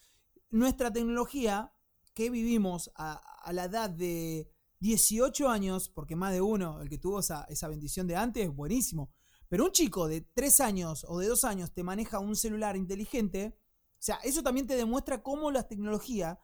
nuestra 0.50 0.92
tecnología 0.92 1.74
que 2.14 2.30
vivimos 2.30 2.92
a, 2.96 3.22
la 3.52 3.66
edad 3.66 3.90
de 3.90 4.52
18 4.80 5.50
años, 5.50 5.88
porque 5.88 6.16
más 6.16 6.34
de 6.34 6.42
uno, 6.42 6.82
el 6.82 6.90
que 6.90 6.98
tuvo 6.98 7.20
esa, 7.20 7.46
esa 7.46 7.68
bendición 7.68 8.08
de 8.08 8.16
antes, 8.16 8.54
buenísimo. 8.54 9.12
Pero 9.48 9.66
un 9.66 9.72
chico 9.72 10.08
de 10.08 10.22
3 10.22 10.60
años 10.62 11.06
o 11.08 11.20
de 11.20 11.28
2 11.28 11.44
años 11.44 11.72
te 11.72 11.84
maneja 11.84 12.20
un 12.20 12.36
celular 12.36 12.76
inteligente, 12.76 13.58
o 13.94 14.02
sea, 14.02 14.18
eso 14.24 14.44
también 14.44 14.68
te 14.68 14.76
demuestra 14.76 15.24
cómo 15.24 15.50
la 15.52 15.68
tecnología 15.68 16.40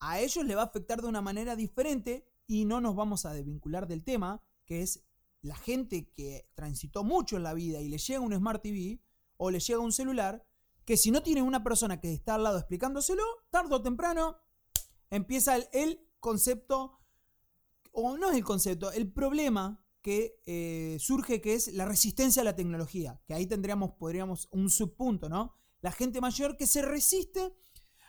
a 0.00 0.20
ellos 0.20 0.44
le 0.44 0.54
va 0.54 0.62
a 0.62 0.66
afectar 0.66 1.00
de 1.00 1.08
una 1.08 1.20
manera 1.20 1.54
diferente 1.54 2.31
y 2.46 2.64
no 2.64 2.80
nos 2.80 2.96
vamos 2.96 3.24
a 3.26 3.32
desvincular 3.32 3.86
del 3.86 4.04
tema, 4.04 4.42
que 4.66 4.82
es 4.82 5.04
la 5.42 5.56
gente 5.56 6.08
que 6.14 6.48
transitó 6.54 7.04
mucho 7.04 7.36
en 7.36 7.42
la 7.42 7.54
vida 7.54 7.80
y 7.80 7.88
le 7.88 7.98
llega 7.98 8.20
un 8.20 8.34
Smart 8.34 8.62
TV 8.62 9.00
o 9.36 9.50
le 9.50 9.60
llega 9.60 9.80
un 9.80 9.92
celular, 9.92 10.46
que 10.84 10.96
si 10.96 11.10
no 11.10 11.22
tiene 11.22 11.42
una 11.42 11.62
persona 11.64 12.00
que 12.00 12.12
está 12.12 12.36
al 12.36 12.44
lado 12.44 12.58
explicándoselo, 12.58 13.22
tarde 13.50 13.74
o 13.74 13.82
temprano 13.82 14.36
empieza 15.10 15.56
el, 15.56 16.00
concepto, 16.20 17.00
o 17.90 18.16
no 18.16 18.30
es 18.30 18.36
el 18.36 18.44
concepto, 18.44 18.92
el 18.92 19.12
problema 19.12 19.84
que 20.00 20.40
eh, 20.46 20.96
surge 21.00 21.40
que 21.40 21.54
es 21.54 21.72
la 21.72 21.84
resistencia 21.84 22.42
a 22.42 22.44
la 22.44 22.56
tecnología, 22.56 23.20
que 23.26 23.34
ahí 23.34 23.46
tendríamos, 23.46 23.92
podríamos, 23.92 24.48
un 24.52 24.70
subpunto, 24.70 25.28
¿no? 25.28 25.54
La 25.80 25.90
gente 25.90 26.20
mayor 26.20 26.56
que 26.56 26.66
se 26.66 26.82
resiste 26.82 27.52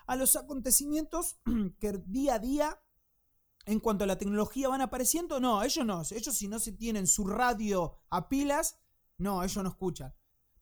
a 0.06 0.16
los 0.16 0.36
acontecimientos 0.36 1.38
que 1.80 1.94
día 2.06 2.36
a 2.36 2.40
día 2.40 2.80
en 3.66 3.80
cuanto 3.80 4.04
a 4.04 4.08
la 4.08 4.18
tecnología 4.18 4.70
van 4.70 4.82
apareciendo, 4.82 5.40
no, 5.40 5.64
ellos 5.64 5.86
no, 5.86 6.02
ellos 6.02 6.36
si 6.36 6.48
no 6.48 6.60
se 6.60 6.74
tienen 6.74 7.08
su 7.08 7.26
radio 7.26 8.00
a 8.10 8.28
pilas, 8.28 8.80
No, 9.18 9.44
ellos 9.44 9.64
no 9.64 9.70
escuchan. 9.70 10.14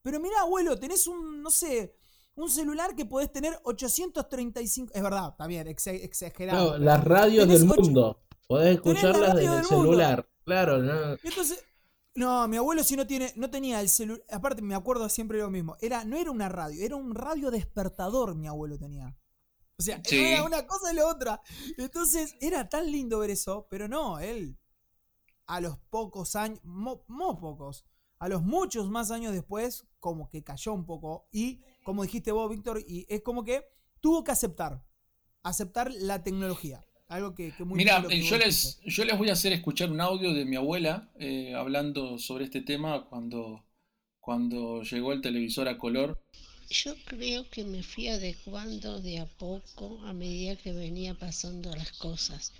Pero 0.02 0.20
mira, 0.20 0.42
abuelo, 0.42 0.78
tenés 0.78 1.08
un, 1.08 1.42
no 1.42 1.50
sé, 1.50 1.96
un 2.36 2.50
celular 2.50 2.96
que 2.96 3.06
podés 3.06 3.32
tener 3.32 3.60
835. 3.64 4.92
Es 4.94 5.02
verdad, 5.02 5.30
está 5.32 5.48
bien, 5.48 5.68
exagerado. 5.68 6.72
No, 6.72 6.84
las 6.84 7.04
radios 7.04 7.48
del 7.48 7.66
mundo. 7.66 8.24
Podés 8.48 8.76
escucharlas 8.76 9.36
desde 9.36 9.60
el 9.60 9.66
celular. 9.66 10.28
Claro, 10.44 10.80
no. 10.80 11.18
Entonces, 11.24 11.64
no, 12.16 12.48
mi 12.48 12.58
abuelo 12.58 12.84
si 12.84 12.96
no 12.96 13.08
tiene, 13.08 13.32
no 13.36 13.50
tenía 13.50 13.80
el 13.80 13.90
celular. 13.90 14.24
Aparte, 14.30 14.62
me 14.62 14.76
acuerdo 14.76 15.08
siempre 15.08 15.38
lo 15.38 15.50
mismo. 15.50 15.78
Era, 15.80 16.04
no 16.04 16.18
era 16.18 16.32
una 16.32 16.50
radio, 16.50 16.84
era 16.84 16.96
un 16.96 17.16
radio 17.16 17.52
despertador, 17.52 18.36
mi 18.36 18.48
abuelo 18.48 18.78
tenía. 18.78 19.16
O 19.82 19.84
sea, 19.84 19.98
no 19.98 20.04
era 20.12 20.44
una 20.44 20.68
cosa 20.68 20.94
y 20.94 20.96
la 20.96 21.08
otra. 21.08 21.42
Entonces, 21.76 22.36
era 22.40 22.70
tan 22.70 22.92
lindo 22.92 23.18
ver 23.18 23.32
eso, 23.32 23.68
pero 23.70 23.88
no, 23.88 24.20
él, 24.20 24.60
a 25.48 25.60
los 25.60 25.78
pocos 25.90 26.36
años, 26.36 26.60
muy 26.64 26.98
pocos, 27.08 27.86
a 28.20 28.30
los 28.30 28.44
muchos 28.44 28.92
más 28.92 29.10
años 29.10 29.34
después, 29.34 29.88
como 30.00 30.30
que 30.30 30.44
cayó 30.44 30.74
un 30.74 30.86
poco. 30.86 31.28
Y, 31.32 31.62
como 31.84 32.04
dijiste 32.04 32.32
vos, 32.32 32.48
Víctor, 32.48 32.80
y 32.88 33.08
es 33.10 33.22
como 33.22 33.44
que 33.44 33.66
tuvo 34.02 34.24
que 34.24 34.32
aceptar, 34.32 34.84
aceptar 35.42 35.92
la 35.92 36.24
tecnología. 36.24 36.86
Algo 37.08 37.34
que, 37.34 37.52
muy 37.66 37.78
Mira, 37.78 38.08
yo 38.08 38.38
les, 38.38 38.80
yo 38.86 39.04
les 39.04 39.18
voy 39.18 39.30
a 39.30 39.34
hacer 39.34 39.52
escuchar 39.52 39.90
un 39.90 40.00
audio 40.00 40.32
de 40.34 40.46
mi 40.46 40.58
abuela 40.58 41.12
eh, 41.20 41.56
hablando 41.56 42.20
sobre 42.20 42.46
este 42.46 42.62
tema 42.62 43.06
cuando, 43.10 43.66
cuando 44.20 44.84
llegó 44.84 45.12
el 45.12 45.22
televisor 45.22 45.68
a 45.68 45.80
color. 45.80 46.24
Yo 46.72 46.96
creo 47.04 47.50
que 47.50 47.66
me 47.66 47.84
fui 47.84 48.08
adecuando 48.08 49.02
de 49.02 49.20
a 49.20 49.26
poco 49.26 50.00
a 50.06 50.14
medida 50.14 50.56
que 50.56 50.72
venía 50.72 51.14
pasando 51.14 51.76
las 51.76 51.92
cosas. 51.92 52.54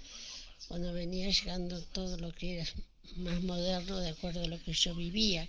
Cuando 0.68 0.92
venía 0.92 1.30
llegando 1.30 1.82
todo 1.82 2.18
lo 2.18 2.34
que 2.34 2.60
era 2.60 2.68
más 3.16 3.42
moderno 3.42 3.96
de 4.00 4.10
acuerdo 4.10 4.44
a 4.44 4.48
lo 4.48 4.62
que 4.62 4.74
yo 4.74 4.94
vivía. 4.96 5.48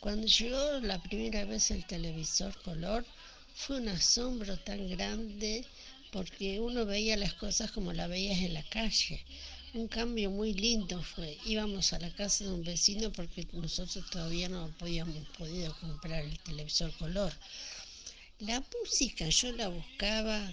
Cuando 0.00 0.26
llegó 0.26 0.80
la 0.80 1.00
primera 1.00 1.44
vez 1.44 1.70
el 1.70 1.86
televisor 1.86 2.52
color, 2.62 3.06
fue 3.54 3.76
un 3.76 3.88
asombro 3.88 4.58
tan 4.58 4.88
grande 4.88 5.64
porque 6.10 6.58
uno 6.58 6.84
veía 6.86 7.16
las 7.16 7.34
cosas 7.34 7.70
como 7.70 7.92
las 7.92 8.08
veías 8.08 8.40
en 8.40 8.54
la 8.54 8.64
calle. 8.64 9.24
Un 9.72 9.86
cambio 9.86 10.32
muy 10.32 10.52
lindo 10.52 11.00
fue. 11.00 11.38
Íbamos 11.46 11.92
a 11.92 12.00
la 12.00 12.10
casa 12.10 12.42
de 12.42 12.50
un 12.50 12.64
vecino 12.64 13.12
porque 13.12 13.46
nosotros 13.52 14.04
todavía 14.10 14.48
no 14.48 14.68
habíamos 14.80 15.24
podido 15.38 15.72
comprar 15.78 16.24
el 16.24 16.40
televisor 16.40 16.92
color. 16.94 17.32
La 18.40 18.64
música 18.80 19.28
yo 19.28 19.52
la 19.52 19.68
buscaba 19.68 20.50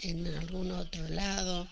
en 0.00 0.26
algún 0.26 0.70
otro 0.70 1.06
lado 1.08 1.68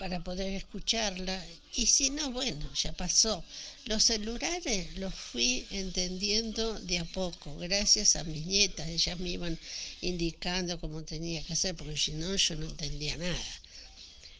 para 0.00 0.18
poder 0.24 0.52
escucharla 0.54 1.46
y 1.76 1.86
si 1.86 2.10
no, 2.10 2.32
bueno, 2.32 2.68
ya 2.74 2.92
pasó. 2.92 3.44
Los 3.84 4.02
celulares 4.02 4.96
los 4.96 5.14
fui 5.14 5.64
entendiendo 5.70 6.74
de 6.80 6.98
a 6.98 7.04
poco, 7.04 7.56
gracias 7.56 8.16
a 8.16 8.24
mis 8.24 8.46
nietas, 8.46 8.88
ellas 8.88 9.20
me 9.20 9.28
iban 9.28 9.56
indicando 10.00 10.80
cómo 10.80 11.04
tenía 11.04 11.44
que 11.44 11.52
hacer, 11.52 11.76
porque 11.76 11.96
si 11.96 12.10
no, 12.10 12.34
yo 12.34 12.56
no 12.56 12.66
entendía 12.66 13.16
nada. 13.16 13.60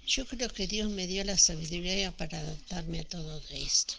Yo 0.05 0.27
creo 0.27 0.49
que 0.49 0.67
Dios 0.67 0.91
me 0.91 1.07
dio 1.07 1.23
la 1.23 1.39
sabiduría 1.39 2.11
para 2.11 2.41
adaptarme 2.41 3.01
a 3.01 3.05
todo 3.05 3.41
esto. 3.51 3.95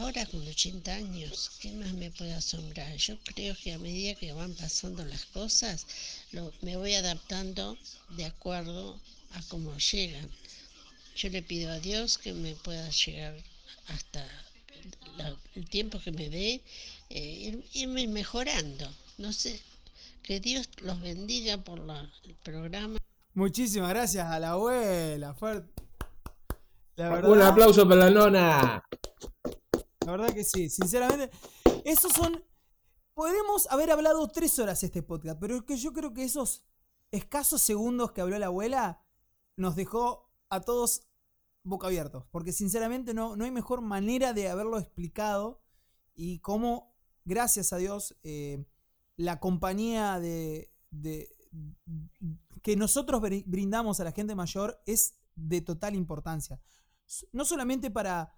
Ahora 0.00 0.24
con 0.26 0.46
80 0.46 0.94
años, 0.94 1.50
¿qué 1.60 1.72
más 1.72 1.92
me 1.92 2.12
puede 2.12 2.32
asombrar? 2.32 2.94
Yo 2.96 3.18
creo 3.24 3.56
que 3.60 3.72
a 3.72 3.78
medida 3.78 4.14
que 4.14 4.32
van 4.32 4.54
pasando 4.54 5.04
las 5.04 5.24
cosas, 5.24 5.86
me 6.62 6.76
voy 6.76 6.94
adaptando 6.94 7.76
de 8.10 8.24
acuerdo 8.24 9.00
a 9.34 9.42
cómo 9.48 9.76
llegan. 9.76 10.30
Yo 11.16 11.30
le 11.30 11.42
pido 11.42 11.72
a 11.72 11.80
Dios 11.80 12.16
que 12.16 12.32
me 12.32 12.54
pueda 12.54 12.88
llegar 12.90 13.34
hasta 13.88 14.24
el 15.56 15.68
tiempo 15.68 15.98
que 15.98 16.12
me 16.12 16.30
dé, 16.30 16.62
eh, 17.10 17.60
irme 17.72 18.06
mejorando. 18.06 18.88
No 19.18 19.32
sé, 19.32 19.60
que 20.22 20.38
Dios 20.38 20.68
los 20.80 21.00
bendiga 21.00 21.56
por 21.56 21.80
el 22.24 22.34
programa. 22.44 22.98
Muchísimas 23.34 23.90
gracias 23.90 24.28
a 24.28 24.38
la 24.38 24.50
abuela. 24.50 25.34
Un 26.96 27.42
aplauso 27.42 27.88
para 27.88 28.04
la 28.04 28.10
nona. 28.10 28.84
La 30.08 30.12
verdad 30.12 30.32
que 30.34 30.42
sí, 30.42 30.70
sinceramente. 30.70 31.30
Esos 31.84 32.14
son. 32.14 32.42
Podemos 33.12 33.66
haber 33.70 33.90
hablado 33.90 34.26
tres 34.28 34.58
horas 34.58 34.82
este 34.82 35.02
podcast, 35.02 35.38
pero 35.38 35.56
es 35.56 35.64
que 35.64 35.76
yo 35.76 35.92
creo 35.92 36.14
que 36.14 36.24
esos 36.24 36.64
escasos 37.10 37.60
segundos 37.60 38.12
que 38.12 38.22
habló 38.22 38.38
la 38.38 38.46
abuela 38.46 39.04
nos 39.58 39.76
dejó 39.76 40.32
a 40.48 40.62
todos 40.62 41.02
boca 41.62 41.88
abiertos, 41.88 42.24
porque 42.30 42.54
sinceramente 42.54 43.12
no, 43.12 43.36
no 43.36 43.44
hay 43.44 43.50
mejor 43.50 43.82
manera 43.82 44.32
de 44.32 44.48
haberlo 44.48 44.78
explicado 44.78 45.60
y 46.14 46.38
cómo, 46.38 46.96
gracias 47.26 47.74
a 47.74 47.76
Dios, 47.76 48.16
eh, 48.22 48.64
la 49.16 49.40
compañía 49.40 50.18
de, 50.20 50.72
que 52.62 52.76
nosotros 52.76 53.20
brindamos 53.44 54.00
a 54.00 54.04
la 54.04 54.12
gente 54.12 54.34
mayor 54.34 54.80
es 54.86 55.16
de 55.34 55.60
total 55.60 55.94
importancia. 55.94 56.62
No 57.32 57.44
solamente 57.44 57.90
para 57.90 58.37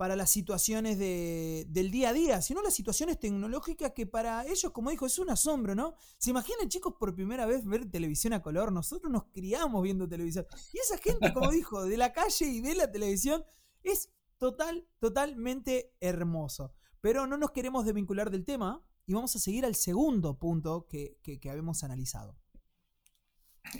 para 0.00 0.16
las 0.16 0.30
situaciones 0.30 0.96
del 0.98 1.90
día 1.90 2.08
a 2.08 2.12
día, 2.14 2.40
sino 2.40 2.62
las 2.62 2.72
situaciones 2.72 3.20
tecnológicas 3.20 3.92
que 3.92 4.06
para 4.06 4.46
ellos, 4.46 4.72
como 4.72 4.88
dijo, 4.88 5.04
es 5.04 5.18
un 5.18 5.28
asombro, 5.28 5.74
¿no? 5.74 5.94
¿Se 6.16 6.30
imaginan, 6.30 6.70
chicos, 6.70 6.94
por 6.98 7.14
primera 7.14 7.44
vez 7.44 7.66
ver 7.66 7.84
televisión 7.84 8.32
a 8.32 8.40
color? 8.40 8.72
Nosotros 8.72 9.12
nos 9.12 9.24
criamos 9.24 9.82
viendo 9.82 10.08
televisión. 10.08 10.46
Y 10.72 10.78
esa 10.78 10.96
gente, 10.96 11.34
como 11.34 11.50
dijo, 11.52 11.84
de 11.84 11.98
la 11.98 12.14
calle 12.14 12.46
y 12.46 12.62
de 12.62 12.76
la 12.76 12.90
televisión, 12.90 13.44
es 13.82 14.08
total, 14.38 14.88
totalmente 15.00 15.92
hermoso. 16.00 16.72
Pero 17.02 17.26
no 17.26 17.36
nos 17.36 17.50
queremos 17.50 17.84
desvincular 17.84 18.30
del 18.30 18.46
tema 18.46 18.82
y 19.04 19.12
vamos 19.12 19.36
a 19.36 19.38
seguir 19.38 19.66
al 19.66 19.74
segundo 19.74 20.38
punto 20.38 20.86
que, 20.88 21.18
que 21.22 21.50
habíamos 21.50 21.84
analizado. 21.84 22.38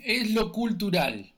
Es 0.04 0.30
lo 0.32 0.52
cultural. 0.52 1.34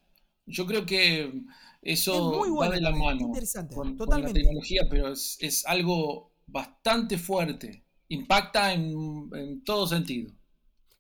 Yo 0.47 0.67
creo 0.67 0.85
que 0.85 1.33
eso 1.81 2.57
va 2.57 2.69
de 2.69 2.81
la 2.81 2.91
mano 2.93 3.21
interesante, 3.21 3.75
con, 3.75 3.97
totalmente. 3.97 4.39
la 4.41 4.45
tecnología, 4.45 4.83
pero 4.91 5.13
es, 5.13 5.65
algo 5.67 6.33
bastante 6.47 7.19
fuerte. 7.19 7.85
Impacta 8.09 8.73
en, 8.73 9.63
todo 9.65 9.87
sentido. 9.87 10.33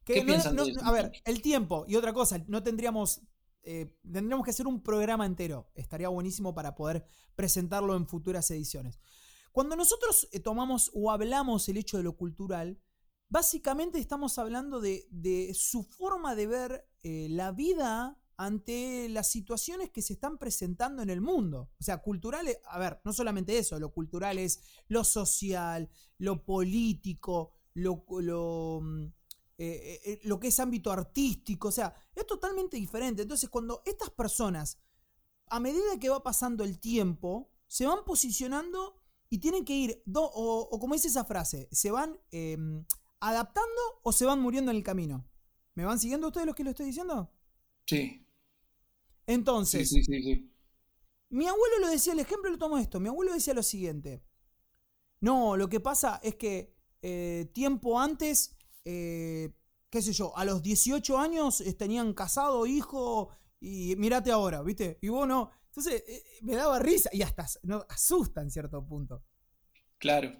¿Qué 0.04 0.22
piensan 0.22 0.56
de 0.56 0.62
eso? 0.70 0.80
A 0.82 0.92
ver, 0.92 1.12
el 1.24 1.42
tiempo 1.42 1.84
y 1.86 1.96
otra 1.96 2.12
cosa, 2.12 2.42
no 2.48 2.62
tendríamos 2.62 3.22
eh, 3.64 3.96
tendríamos 4.02 4.44
que 4.44 4.50
hacer 4.50 4.66
un 4.66 4.82
programa 4.82 5.24
entero. 5.26 5.70
Estaría 5.74 6.08
buenísimo 6.08 6.54
para 6.54 6.74
poder 6.74 7.04
presentarlo 7.36 7.94
en 7.96 8.06
futuras 8.06 8.50
ediciones. 8.50 8.98
Cuando 9.52 9.76
nosotros 9.76 10.28
eh, 10.32 10.40
tomamos 10.40 10.90
o 10.94 11.10
hablamos 11.10 11.68
el 11.68 11.76
hecho 11.76 11.96
de 11.96 12.02
lo 12.02 12.16
cultural, 12.16 12.80
básicamente 13.28 13.98
estamos 13.98 14.38
hablando 14.38 14.80
de, 14.80 15.52
su 15.54 15.84
forma 15.84 16.34
de 16.34 16.46
ver 16.46 16.88
eh, 17.02 17.28
la 17.30 17.52
vida 17.52 18.18
ante 18.42 19.08
las 19.08 19.30
situaciones 19.30 19.90
que 19.90 20.02
se 20.02 20.14
están 20.14 20.36
presentando 20.36 21.00
en 21.00 21.10
el 21.10 21.20
mundo. 21.20 21.70
O 21.78 21.82
sea, 21.82 21.98
culturales, 21.98 22.58
a 22.66 22.78
ver, 22.78 23.00
no 23.04 23.12
solamente 23.12 23.56
eso, 23.56 23.78
lo 23.78 23.92
cultural 23.92 24.36
es 24.36 24.60
lo 24.88 25.04
social, 25.04 25.88
lo 26.18 26.44
político, 26.44 27.52
lo, 27.74 28.04
lo, 28.20 28.80
mm, 28.82 29.04
eh, 29.58 30.00
eh, 30.04 30.20
lo 30.24 30.40
que 30.40 30.48
es 30.48 30.58
ámbito 30.58 30.90
artístico, 30.90 31.68
o 31.68 31.72
sea, 31.72 31.94
es 32.16 32.26
totalmente 32.26 32.76
diferente. 32.76 33.22
Entonces, 33.22 33.48
cuando 33.48 33.80
estas 33.86 34.10
personas, 34.10 34.78
a 35.46 35.60
medida 35.60 36.00
que 36.00 36.08
va 36.08 36.24
pasando 36.24 36.64
el 36.64 36.80
tiempo, 36.80 37.48
se 37.68 37.86
van 37.86 38.04
posicionando 38.04 39.00
y 39.30 39.38
tienen 39.38 39.64
que 39.64 39.74
ir, 39.74 40.02
o, 40.14 40.78
como 40.80 40.94
dice 40.94 41.08
esa 41.08 41.24
frase, 41.24 41.68
se 41.70 41.92
van 41.92 42.18
em, 42.32 42.84
adaptando 43.20 44.00
o 44.02 44.12
se 44.12 44.26
van 44.26 44.40
muriendo 44.40 44.72
en 44.72 44.78
el 44.78 44.82
camino. 44.82 45.28
¿Me 45.74 45.84
van 45.84 46.00
siguiendo 46.00 46.26
ustedes 46.26 46.46
los 46.46 46.56
que 46.56 46.64
lo 46.64 46.70
estoy 46.70 46.86
diciendo? 46.86 47.32
Sí. 47.86 48.21
Entonces, 49.26 49.88
sí, 49.88 50.02
sí, 50.02 50.22
sí, 50.22 50.52
mi 51.30 51.46
abuelo 51.46 51.78
lo 51.80 51.88
decía, 51.88 52.12
el 52.12 52.20
ejemplo 52.20 52.50
lo 52.50 52.58
tomo 52.58 52.78
esto, 52.78 53.00
mi 53.00 53.08
abuelo 53.08 53.32
decía 53.32 53.54
lo 53.54 53.62
siguiente. 53.62 54.22
No, 55.20 55.56
lo 55.56 55.68
que 55.68 55.80
pasa 55.80 56.20
es 56.22 56.34
que 56.34 56.74
eh, 57.00 57.50
tiempo 57.54 57.98
antes, 57.98 58.56
eh, 58.84 59.50
qué 59.88 60.02
sé 60.02 60.12
yo, 60.12 60.36
a 60.36 60.44
los 60.44 60.62
18 60.62 61.18
años 61.18 61.60
eh, 61.60 61.72
tenían 61.74 62.12
casado, 62.12 62.66
hijo, 62.66 63.30
y 63.60 63.94
mírate 63.96 64.30
ahora, 64.30 64.62
¿viste? 64.62 64.98
Y 65.00 65.08
vos 65.08 65.26
no. 65.26 65.50
Entonces, 65.68 66.04
me 66.42 66.54
daba 66.54 66.78
risa 66.80 67.08
y 67.12 67.22
hasta 67.22 67.46
asusta 67.88 68.42
en 68.42 68.50
cierto 68.50 68.84
punto. 68.84 69.24
Claro. 69.98 70.32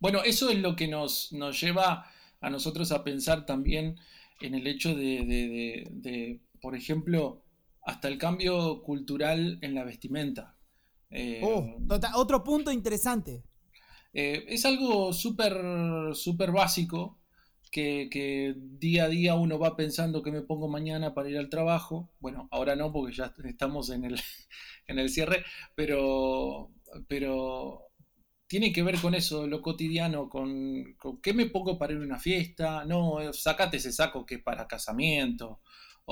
Bueno, 0.00 0.22
eso 0.22 0.50
es 0.50 0.58
lo 0.58 0.76
que 0.76 0.88
nos, 0.88 1.32
nos 1.32 1.58
lleva 1.60 2.10
a 2.40 2.50
nosotros 2.50 2.92
a 2.92 3.04
pensar 3.04 3.46
también 3.46 3.98
en 4.40 4.54
el 4.54 4.66
hecho 4.66 4.94
de 4.94 6.40
por 6.60 6.76
ejemplo, 6.76 7.42
hasta 7.82 8.08
el 8.08 8.18
cambio 8.18 8.82
cultural 8.82 9.58
en 9.62 9.74
la 9.74 9.84
vestimenta. 9.84 10.56
Eh, 11.10 11.40
oh, 11.42 11.76
tota, 11.88 12.16
otro 12.16 12.44
punto 12.44 12.70
interesante. 12.70 13.44
Eh, 14.12 14.44
es 14.48 14.64
algo 14.64 15.12
súper 15.12 15.54
súper 16.14 16.50
básico 16.50 17.20
que, 17.70 18.54
día 18.56 19.04
a 19.04 19.08
día 19.08 19.34
uno 19.34 19.58
va 19.58 19.76
pensando 19.76 20.22
que 20.22 20.32
me 20.32 20.42
pongo 20.42 20.68
mañana 20.68 21.14
para 21.14 21.30
ir 21.30 21.38
al 21.38 21.48
trabajo. 21.48 22.10
Bueno, 22.18 22.48
ahora 22.50 22.76
no 22.76 22.92
porque 22.92 23.14
ya 23.14 23.34
estamos 23.44 23.90
en 23.90 24.04
el, 24.04 24.20
en 24.86 24.98
el 24.98 25.08
cierre, 25.10 25.44
pero, 25.74 26.72
pero 27.08 27.86
tiene 28.46 28.72
que 28.72 28.82
ver 28.82 29.00
con 29.00 29.14
eso, 29.14 29.46
lo 29.46 29.62
cotidiano, 29.62 30.28
con, 30.28 30.94
con 30.98 31.20
qué 31.20 31.32
me 31.32 31.46
pongo 31.46 31.78
para 31.78 31.92
ir 31.92 32.00
a 32.00 32.04
una 32.04 32.18
fiesta, 32.18 32.84
no, 32.84 33.20
eh, 33.20 33.32
sacate 33.32 33.76
ese 33.76 33.92
saco 33.92 34.26
que 34.26 34.36
es 34.36 34.42
para 34.42 34.66
casamiento, 34.66 35.60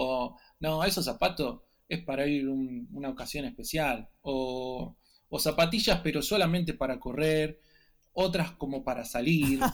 o 0.01 0.37
no, 0.61 0.85
esos 0.85 1.05
zapatos 1.05 1.61
es 1.89 2.05
para 2.05 2.27
ir 2.27 2.49
una 2.49 3.09
ocasión 3.09 3.45
especial, 3.47 4.09
o, 4.23 4.97
o 5.29 5.39
zapatillas 5.41 6.01
pero 6.05 6.23
solamente 6.23 6.75
para 6.75 7.01
correr, 7.01 7.61
otras 8.13 8.53
como 8.53 8.85
para 8.85 9.05
salir. 9.05 9.61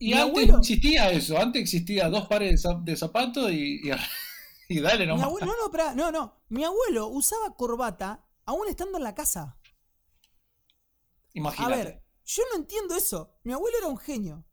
Y 0.00 0.12
antes 0.12 0.48
existía 0.48 1.10
eso, 1.10 1.36
antes 1.36 1.60
existía 1.60 2.08
dos 2.08 2.28
pares 2.28 2.62
de 2.84 2.96
zapatos 2.96 3.50
y, 3.50 3.80
y, 4.68 4.80
dale 4.80 5.04
nomás. 5.08 5.28
no, 5.28 5.38
no, 5.40 5.94
no, 5.96 6.12
no. 6.12 6.34
Mi 6.50 6.62
abuelo 6.62 7.08
usaba 7.08 7.56
corbata 7.56 8.24
aún 8.44 8.68
estando 8.68 8.98
en 8.98 9.02
la 9.02 9.16
casa. 9.16 9.58
Imagínate. 11.32 11.74
A 11.74 11.76
ver, 11.76 12.04
yo 12.24 12.44
no 12.52 12.60
entiendo 12.60 12.94
eso. 12.94 13.34
Mi 13.42 13.52
abuelo 13.52 13.76
era 13.76 13.88
un 13.88 13.98
genio. 13.98 14.44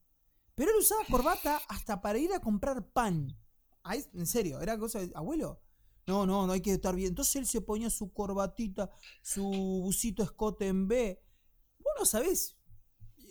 Pero 0.56 0.72
él 0.72 0.78
usaba 0.78 1.04
corbata 1.12 1.62
hasta 1.68 2.02
para 2.02 2.18
ir 2.18 2.34
a 2.34 2.40
comprar 2.40 2.84
pan. 2.88 3.38
En 3.94 4.26
serio, 4.26 4.62
era 4.62 4.78
cosa 4.78 5.00
de, 5.00 5.12
abuelo. 5.16 5.62
No, 6.08 6.26
no, 6.26 6.46
no 6.46 6.54
hay 6.54 6.62
que 6.62 6.74
estar 6.74 6.96
bien. 6.96 7.10
Entonces 7.10 7.36
él 7.38 7.48
se 7.48 7.62
ponía 7.62 7.90
su 7.90 8.14
corbatita, 8.14 8.92
su 9.22 9.44
busito 9.44 10.24
escote 10.24 10.68
en 10.68 10.88
B. 10.88 11.22
Vos 11.80 11.94
no 11.98 12.06
sabés 12.06 12.56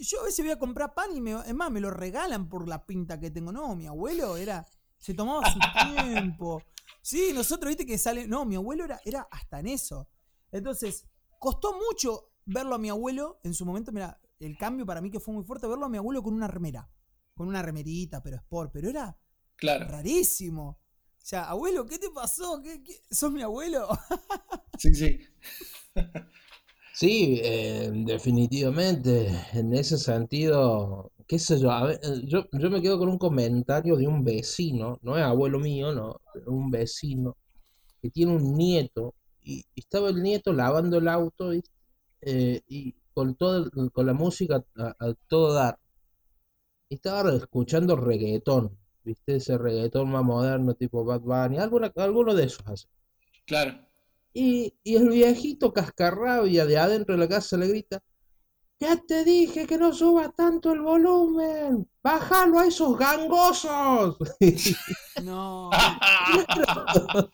yo 0.01 0.21
a 0.21 0.25
veces 0.25 0.45
voy 0.45 0.53
a 0.53 0.59
comprar 0.59 0.95
pan 0.95 1.15
y 1.15 1.21
me, 1.21 1.33
es 1.33 1.55
más, 1.55 1.71
me 1.71 1.81
lo 1.81 1.91
regalan 1.91 2.49
por 2.49 2.69
la 2.69 2.87
pinta 2.87 3.19
que 3.19 3.31
tengo. 3.31 3.53
No, 3.53 3.75
mi 3.75 3.87
abuelo 3.87 4.37
era, 4.37 4.67
se 4.99 5.15
tomaba 5.15 5.43
su 5.51 5.59
tiempo. 5.95 6.63
Sí, 7.01 7.33
nosotros, 7.35 7.69
viste 7.69 7.87
que 7.87 7.99
sale, 7.99 8.27
no, 8.27 8.45
mi 8.45 8.57
abuelo 8.57 8.85
era, 8.85 9.01
era 9.05 9.29
hasta 9.31 9.61
en 9.61 9.69
eso. 9.69 10.09
Entonces, 10.51 11.07
costó 11.39 11.79
mucho 11.79 12.33
verlo 12.47 12.75
a 12.75 12.79
mi 12.79 12.89
abuelo 12.89 13.41
en 13.43 13.55
su 13.55 13.65
momento, 13.65 13.93
mira, 13.93 14.21
el 14.39 14.57
cambio 14.57 14.85
para 14.85 15.01
mí 15.01 15.11
que 15.11 15.21
fue 15.21 15.35
muy 15.35 15.45
fuerte, 15.45 15.67
verlo 15.67 15.87
a 15.87 15.89
mi 15.89 15.99
abuelo 15.99 16.23
con 16.23 16.35
una 16.35 16.49
remera, 16.49 16.91
con 17.35 17.49
una 17.49 17.63
remerita, 17.63 18.23
pero 18.23 18.37
sport, 18.37 18.71
pero 18.73 18.89
era 18.89 19.17
claro. 19.57 19.89
rarísimo. 19.89 20.69
O 20.69 21.27
sea, 21.27 21.49
abuelo, 21.49 21.87
¿qué 21.87 21.99
te 21.99 22.11
pasó? 22.11 22.61
¿Qué, 22.63 22.83
qué? 22.83 23.01
sos 23.11 23.33
mi 23.33 23.43
abuelo? 23.43 23.89
sí, 24.79 24.95
sí. 24.95 25.21
Sí, 26.95 27.41
eh, 27.43 27.91
definitivamente. 27.93 29.29
En 29.53 29.75
ese 29.75 29.99
sentido, 29.99 31.11
qué 31.27 31.41
sé 31.41 31.59
yo, 31.59 31.73
a 31.73 31.87
ver, 31.87 32.01
eh, 32.05 32.23
yo, 32.25 32.45
yo 32.53 32.71
me 32.71 32.81
quedo 32.81 32.99
con 32.99 33.09
un 33.09 33.19
comentario 33.19 33.97
de 33.97 34.07
un 34.07 34.23
vecino, 34.25 34.99
no 35.03 35.17
es 35.19 35.25
abuelo 35.25 35.59
mío, 35.59 35.93
no, 35.93 36.21
un 36.47 36.71
vecino 36.71 37.37
que 38.01 38.11
tiene 38.11 38.33
un 38.37 38.57
nieto 38.57 39.15
y, 39.43 39.65
estaba 39.77 40.11
el 40.11 40.23
nieto 40.23 40.53
lavando 40.53 40.99
el 40.99 41.09
auto 41.09 41.55
y, 41.55 41.63
eh, 42.23 42.63
y 42.69 42.95
con 43.15 43.35
todo 43.37 43.71
con 43.93 44.07
la 44.07 44.15
música 44.15 44.65
a, 44.77 45.15
todo 45.29 45.53
dar. 45.55 45.79
Y 46.89 46.97
estaba 46.97 47.35
escuchando 47.35 47.97
reggaetón, 47.97 48.79
¿viste? 49.05 49.37
Ese 49.37 49.59
reggaetón 49.59 50.11
más 50.11 50.25
moderno 50.25 50.75
tipo 50.75 51.05
Bad 51.05 51.21
Bunny, 51.21 51.59
alguna, 51.59 51.93
alguno 51.97 52.35
de 52.35 52.45
esos 52.45 52.67
así. 52.67 52.87
Claro. 53.47 53.79
Y, 54.33 54.75
el 54.85 55.11
viejito 55.11 55.73
cascarrabia 55.73 56.67
de 56.67 56.79
adentro 56.79 57.15
de 57.15 57.21
la 57.21 57.29
casa 57.29 57.57
le 57.57 57.69
grita, 57.69 58.03
ya 58.81 58.97
te 58.97 59.25
dije 59.25 59.67
que 59.67 59.79
no 59.79 59.93
suba 59.93 60.33
tanto 60.33 60.73
el 60.73 60.81
volumen, 60.81 61.89
bájalo 62.03 62.59
a 62.59 62.67
esos 62.67 62.99
gangosos. 62.99 64.17
No. 65.23 65.71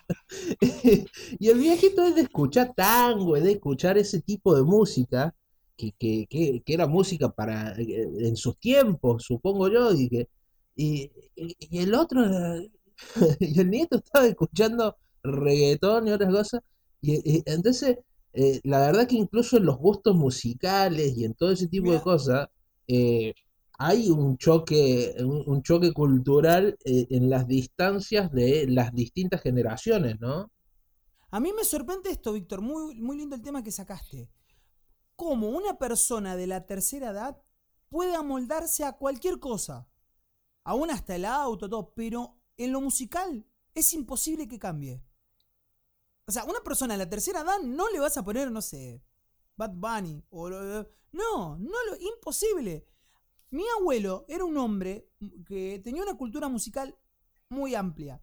y 1.41 1.49
el 1.49 1.59
viejito 1.59 2.05
es 2.05 2.15
de 2.15 2.21
escuchar 2.21 2.75
tango, 2.77 3.37
es 3.37 3.43
de 3.43 3.53
escuchar 3.53 3.97
ese 3.97 4.21
tipo 4.21 4.55
de 4.55 4.63
música, 4.63 5.35
que, 5.75 5.95
que, 6.29 6.63
que, 6.65 6.75
era 6.75 6.87
música 6.87 7.31
para 7.31 7.73
eh, 7.79 8.07
en 8.19 8.37
sus 8.37 8.59
tiempos, 8.59 9.25
supongo 9.25 9.69
yo, 9.69 9.93
y 9.93 10.11
que 10.11 10.29
y, 10.81 11.13
y 11.59 11.79
el 11.79 11.95
otro, 11.95 12.23
y 13.41 13.61
el 13.61 13.71
nieto 13.71 13.97
estaba 13.97 14.27
escuchando 14.27 14.97
reggaetón 15.23 16.09
y 16.09 16.13
otras 16.13 16.33
cosas, 16.33 16.63
y, 17.03 17.43
entonces, 17.51 17.99
eh, 18.33 18.61
la 18.65 18.81
verdad 18.81 19.07
que 19.09 19.17
incluso 19.17 19.57
en 19.57 19.65
los 19.65 19.79
gustos 19.79 20.15
musicales 20.15 21.17
y 21.17 21.25
en 21.25 21.35
todo 21.35 21.51
ese 21.53 21.69
tipo 21.69 21.93
de 21.93 22.01
cosas, 22.01 22.49
eh, 22.87 23.35
hay 23.79 24.11
un 24.11 24.37
choque, 24.37 25.15
un, 25.21 25.63
choque 25.63 25.93
cultural 25.93 26.77
eh, 26.85 27.07
en 27.11 27.31
las 27.31 27.47
distancias 27.47 28.31
de 28.31 28.67
las 28.69 28.93
distintas 28.93 29.41
generaciones, 29.41 30.21
¿no? 30.21 30.51
A 31.31 31.41
mí 31.41 31.53
me 31.57 31.65
sorprende 31.65 32.11
esto, 32.11 32.33
Víctor, 32.33 32.61
muy, 32.61 33.01
muy 33.01 33.17
lindo 33.17 33.37
el 33.37 33.43
tema 33.43 33.63
que 33.63 33.71
sacaste. 33.71 34.29
Cómo 35.17 35.49
una 35.49 35.79
persona 35.79 36.37
de 36.37 36.47
la 36.47 36.67
tercera 36.67 37.11
edad 37.11 37.39
puede 37.89 38.15
amoldarse 38.15 38.85
a 38.85 38.93
cualquier 38.93 39.39
cosa, 39.39 39.89
aún 40.71 40.89
hasta 40.89 41.17
el 41.17 41.25
auto, 41.25 41.69
todo, 41.69 41.93
pero 41.95 42.37
en 42.57 42.71
lo 42.71 42.81
musical 42.81 43.45
es 43.75 43.93
imposible 43.93 44.47
que 44.47 44.61
cambie. 44.61 45.03
O 46.27 46.31
sea, 46.31 46.45
una 46.45 46.61
persona 46.61 46.95
de 46.95 46.99
la 46.99 47.11
tercera 47.11 47.41
edad 47.41 47.59
no 47.59 47.91
le 47.91 47.99
vas 47.99 48.17
a 48.17 48.25
poner, 48.25 48.53
no 48.53 48.63
sé, 48.63 49.03
Bad 49.57 49.73
Bunny. 49.75 50.23
O, 50.31 50.49
no, 50.49 51.59
no, 51.59 51.59
lo, 51.59 51.97
imposible. 51.97 52.87
Mi 53.51 53.65
abuelo 53.81 54.25
era 54.29 54.45
un 54.45 54.57
hombre 54.59 55.11
que 55.45 55.81
tenía 55.83 56.05
una 56.05 56.17
cultura 56.17 56.49
musical 56.49 56.97
muy 57.49 57.75
amplia. 57.75 58.23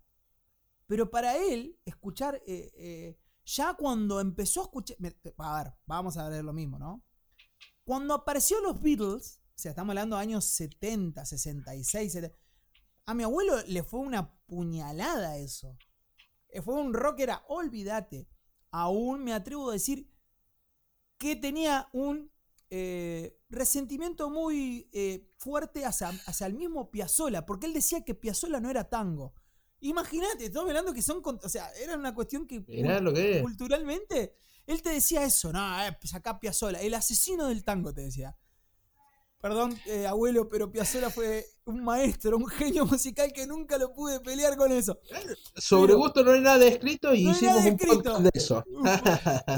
Pero 0.85 1.11
para 1.11 1.35
él, 1.35 1.77
escuchar, 1.83 2.41
eh, 2.47 2.71
eh, 2.75 3.19
ya 3.43 3.73
cuando 3.73 4.21
empezó 4.21 4.61
a 4.61 4.63
escuchar... 4.63 4.95
A 5.39 5.63
ver, 5.63 5.73
vamos 5.85 6.15
a 6.15 6.29
ver 6.29 6.45
lo 6.45 6.53
mismo, 6.53 6.79
¿no? 6.79 7.03
Cuando 7.83 8.13
apareció 8.13 8.61
los 8.61 8.79
Beatles, 8.79 9.41
o 9.57 9.59
sea, 9.59 9.71
estamos 9.71 9.89
hablando 9.89 10.17
de 10.17 10.21
años 10.21 10.45
70, 10.45 11.25
66, 11.25 12.13
70, 12.13 12.37
a 13.07 13.13
mi 13.15 13.23
abuelo 13.23 13.59
le 13.65 13.81
fue 13.81 14.01
una 14.01 14.37
puñalada 14.45 15.37
eso. 15.37 15.75
Eh, 16.49 16.61
fue 16.61 16.75
un 16.75 16.93
rocker 16.93 17.31
olvídate. 17.47 18.27
Aún 18.69 19.23
me 19.23 19.33
atrevo 19.33 19.69
a 19.69 19.73
decir 19.73 20.11
que 21.17 21.35
tenía 21.35 21.89
un 21.91 22.31
eh, 22.69 23.39
resentimiento 23.49 24.29
muy 24.29 24.89
eh, 24.93 25.27
fuerte 25.37 25.85
hacia, 25.85 26.11
el 26.45 26.53
mismo 26.53 26.91
Piazzola, 26.91 27.43
porque 27.43 27.65
él 27.65 27.73
decía 27.73 28.05
que 28.05 28.13
Piazzola 28.13 28.59
no 28.59 28.69
era 28.69 28.83
tango. 28.83 29.33
Imagínate, 29.79 30.45
estamos 30.45 30.69
hablando 30.69 30.93
que 30.93 31.01
son, 31.01 31.23
o 31.25 31.49
sea, 31.49 31.71
era 31.81 31.97
una 31.97 32.13
cuestión 32.13 32.45
que, 32.45 32.63
culturalmente, 33.41 34.35
él 34.67 34.83
te 34.83 34.89
decía 34.89 35.23
eso, 35.23 35.51
no, 35.51 35.83
eh, 35.83 35.97
pues 35.99 36.13
acá 36.13 36.39
Piazzola, 36.39 36.79
el 36.79 36.93
asesino 36.93 37.47
del 37.47 37.63
tango 37.63 37.91
te 37.91 38.01
decía. 38.01 38.35
Perdón, 39.39 39.79
eh, 39.85 40.07
abuelo, 40.07 40.49
pero 40.49 40.71
Piazzolla 40.71 41.11
fue 41.11 41.45
un 41.65 41.83
maestro, 41.83 42.37
un 42.37 42.47
genio 42.47 42.87
musical 42.87 43.31
que 43.31 43.45
nunca 43.45 43.77
lo 43.77 43.93
pude 43.93 44.19
pelear 44.19 44.57
con 44.57 44.71
eso. 44.71 44.99
Sobre 45.55 45.93
gusto 45.93 46.23
no 46.23 46.31
hay 46.31 46.41
nada 46.41 46.65
escrito 46.65 47.13
y 47.13 47.29
hicimos 47.29 47.63
un 47.63 47.77
podcast 47.77 48.21
de 48.21 48.29
eso. 48.33 48.63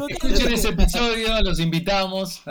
Escuchen 0.10 0.54
ese 0.54 0.70
episodio, 0.70 1.42
los 1.44 1.60
invitamos. 1.60 2.42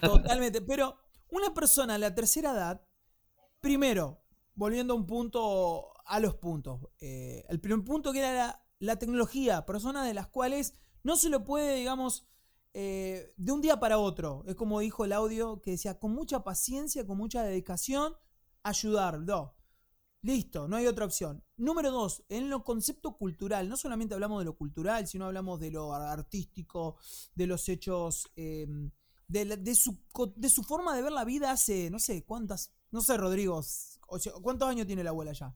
Totalmente, 0.00 0.62
pero 0.62 0.96
una 1.28 1.52
persona 1.52 1.94
de 1.94 1.98
la 1.98 2.14
tercera 2.14 2.52
edad, 2.52 2.80
primero, 3.60 4.22
volviendo 4.54 4.94
a 4.94 4.96
un 4.96 5.06
punto, 5.06 5.92
a 6.06 6.18
los 6.18 6.34
puntos. 6.36 6.80
Eh, 6.98 7.44
el 7.50 7.60
primer 7.60 7.84
punto 7.84 8.10
que 8.10 8.20
era 8.20 8.32
la, 8.32 8.64
la 8.78 8.96
tecnología, 8.96 9.66
personas 9.66 10.06
de 10.06 10.14
las 10.14 10.28
cuales 10.28 10.74
no 11.02 11.16
se 11.16 11.28
lo 11.28 11.44
puede, 11.44 11.74
digamos, 11.76 12.26
eh, 12.72 13.32
de 13.36 13.52
un 13.52 13.60
día 13.60 13.80
para 13.80 13.98
otro. 13.98 14.44
Es 14.46 14.54
como 14.54 14.80
dijo 14.80 15.04
el 15.04 15.12
audio 15.12 15.60
que 15.60 15.72
decía, 15.72 15.98
con 15.98 16.12
mucha 16.12 16.44
paciencia, 16.44 17.06
con 17.06 17.16
mucha 17.16 17.42
dedicación, 17.42 18.14
ayudarlo. 18.62 19.56
Listo, 20.22 20.68
no 20.68 20.76
hay 20.76 20.86
otra 20.86 21.06
opción. 21.06 21.42
Número 21.56 21.90
dos, 21.90 22.24
en 22.28 22.50
lo 22.50 22.62
concepto 22.62 23.16
cultural, 23.16 23.68
no 23.68 23.76
solamente 23.76 24.14
hablamos 24.14 24.40
de 24.40 24.44
lo 24.44 24.56
cultural, 24.56 25.06
sino 25.06 25.24
hablamos 25.24 25.58
de 25.60 25.70
lo 25.70 25.94
artístico, 25.94 26.98
de 27.34 27.46
los 27.46 27.66
hechos, 27.70 28.30
em, 28.36 28.90
de, 29.28 29.74
su, 29.74 29.98
de 30.36 30.50
su 30.50 30.62
forma 30.62 30.94
de 30.94 31.02
ver 31.02 31.12
la 31.12 31.24
vida 31.24 31.50
hace, 31.50 31.88
no 31.90 31.98
sé, 31.98 32.24
cuántas, 32.24 32.70
no 32.90 33.00
sé, 33.00 33.16
Rodrigo, 33.16 33.62
¿cuántos 34.42 34.68
años 34.68 34.86
tiene 34.86 35.04
la 35.04 35.10
abuela 35.10 35.32
ya? 35.32 35.54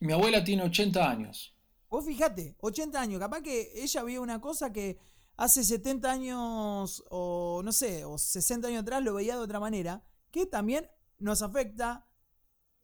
Mi 0.00 0.12
abuela 0.12 0.44
tiene 0.44 0.62
80 0.62 1.10
años. 1.10 1.54
Vos 1.88 2.04
fíjate, 2.04 2.56
80 2.60 3.00
años, 3.00 3.20
capaz 3.20 3.42
que 3.42 3.72
ella 3.82 4.02
vio 4.04 4.22
una 4.22 4.40
cosa 4.40 4.72
que 4.72 4.98
hace 5.36 5.64
70 5.64 6.10
años 6.10 7.04
o 7.10 7.62
no 7.64 7.72
sé, 7.72 8.04
o 8.04 8.18
60 8.18 8.68
años 8.68 8.82
atrás 8.82 9.02
lo 9.02 9.14
veía 9.14 9.36
de 9.36 9.42
otra 9.42 9.60
manera, 9.60 10.04
que 10.30 10.46
también 10.46 10.88
nos 11.18 11.42
afecta 11.42 12.06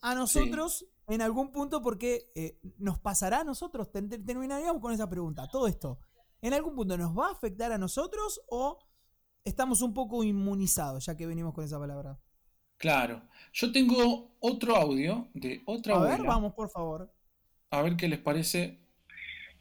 a 0.00 0.14
nosotros 0.14 0.86
en 1.06 1.22
algún 1.22 1.52
punto 1.52 1.82
porque 1.82 2.30
eh, 2.34 2.58
nos 2.78 2.98
pasará 2.98 3.40
a 3.40 3.44
nosotros, 3.44 3.90
terminaríamos 3.90 4.80
con 4.80 4.92
esa 4.92 5.08
pregunta, 5.08 5.48
todo 5.48 5.66
esto, 5.66 5.98
¿en 6.40 6.54
algún 6.54 6.74
punto 6.74 6.96
nos 6.96 7.16
va 7.16 7.28
a 7.28 7.32
afectar 7.32 7.72
a 7.72 7.78
nosotros 7.78 8.40
o 8.48 8.78
estamos 9.44 9.82
un 9.82 9.92
poco 9.92 10.22
inmunizados 10.24 11.06
ya 11.06 11.16
que 11.16 11.26
venimos 11.26 11.52
con 11.54 11.64
esa 11.64 11.78
palabra? 11.78 12.18
Claro, 12.76 13.22
yo 13.52 13.72
tengo 13.72 14.36
otro 14.40 14.74
audio 14.74 15.28
de 15.34 15.62
otra 15.66 15.96
A 15.96 16.00
ver, 16.00 16.22
vamos 16.22 16.54
por 16.54 16.70
favor. 16.70 17.12
A 17.70 17.82
ver 17.82 17.96
qué 17.96 18.08
les 18.08 18.20
parece 18.20 18.80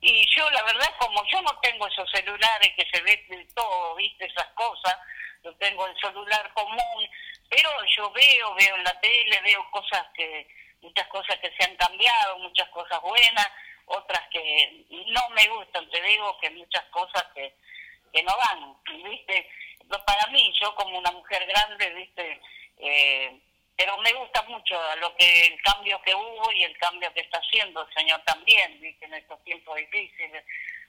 y 0.01 0.25
yo, 0.35 0.49
la 0.51 0.63
verdad, 0.63 0.95
como 0.99 1.23
yo 1.25 1.41
no 1.41 1.57
tengo 1.59 1.87
esos 1.87 2.09
celulares 2.11 2.73
que 2.75 2.87
se 2.91 3.01
ve 3.01 3.47
todo, 3.53 3.95
viste, 3.95 4.25
esas 4.25 4.47
cosas, 4.53 4.97
yo 5.43 5.53
tengo 5.55 5.85
el 5.87 5.99
celular 5.99 6.51
común, 6.53 7.09
pero 7.49 7.69
yo 7.95 8.11
veo, 8.11 8.53
veo 8.55 8.75
en 8.75 8.83
la 8.83 8.99
tele, 8.99 9.41
veo 9.41 9.69
cosas 9.71 10.05
que, 10.13 10.47
muchas 10.81 11.07
cosas 11.07 11.37
que 11.39 11.51
se 11.57 11.63
han 11.65 11.75
cambiado, 11.75 12.39
muchas 12.39 12.69
cosas 12.69 13.01
buenas, 13.01 13.47
otras 13.85 14.21
que 14.29 14.85
no 15.07 15.29
me 15.31 15.47
gustan, 15.47 15.89
te 15.89 16.01
digo 16.01 16.37
que 16.39 16.49
muchas 16.51 16.83
cosas 16.85 17.25
que, 17.33 17.53
que 18.13 18.23
no 18.23 18.33
van, 18.37 18.75
¿viste? 19.03 19.49
Para 20.05 20.27
mí, 20.27 20.53
yo 20.61 20.73
como 20.75 20.97
una 20.97 21.11
mujer 21.11 21.45
grande, 21.47 21.89
¿viste? 21.89 22.41
Eh, 22.77 23.39
pero 23.79 23.97
me 23.99 24.11
gusta 24.11 24.41
mucho 24.41 24.77
lo 24.99 25.15
que 25.15 25.47
el 25.47 25.61
cambio 25.61 26.01
que 26.01 26.13
hubo 26.13 26.51
y 26.51 26.65
el 26.65 26.77
cambio 26.79 27.13
que 27.13 27.21
está 27.21 27.37
haciendo 27.39 27.81
el 27.81 27.93
Señor 27.93 28.21
también, 28.25 28.77
¿viste? 28.81 29.05
En 29.05 29.13
estos 29.13 29.41
tiempos 29.45 29.73
difíciles. 29.77 30.43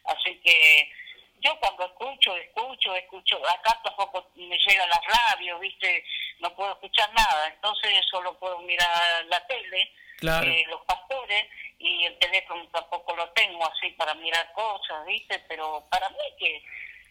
Así 0.06 0.34
que 0.40 0.90
yo 1.38 1.56
cuando 1.60 1.86
escucho, 1.86 2.34
escucho, 2.36 2.96
escucho, 2.96 3.40
acá 3.48 3.80
tampoco 3.84 4.32
me 4.34 4.58
llega 4.58 4.88
la 4.88 5.00
radio, 5.06 5.60
¿viste? 5.60 6.04
No 6.40 6.52
puedo 6.56 6.72
escuchar 6.72 7.08
nada, 7.14 7.46
entonces 7.54 7.92
solo 8.10 8.36
puedo 8.40 8.58
mirar 8.62 9.24
la 9.26 9.46
tele, 9.46 9.92
eh, 10.22 10.64
los 10.66 10.80
pastores, 10.80 11.46
y 11.78 12.06
el 12.06 12.18
teléfono 12.18 12.66
tampoco 12.72 13.14
lo 13.14 13.30
tengo 13.30 13.70
así 13.70 13.90
para 13.90 14.14
mirar 14.14 14.52
cosas, 14.52 15.06
¿viste? 15.06 15.38
Pero 15.46 15.86
para 15.88 16.08
mí 16.08 16.34
que, 16.40 16.60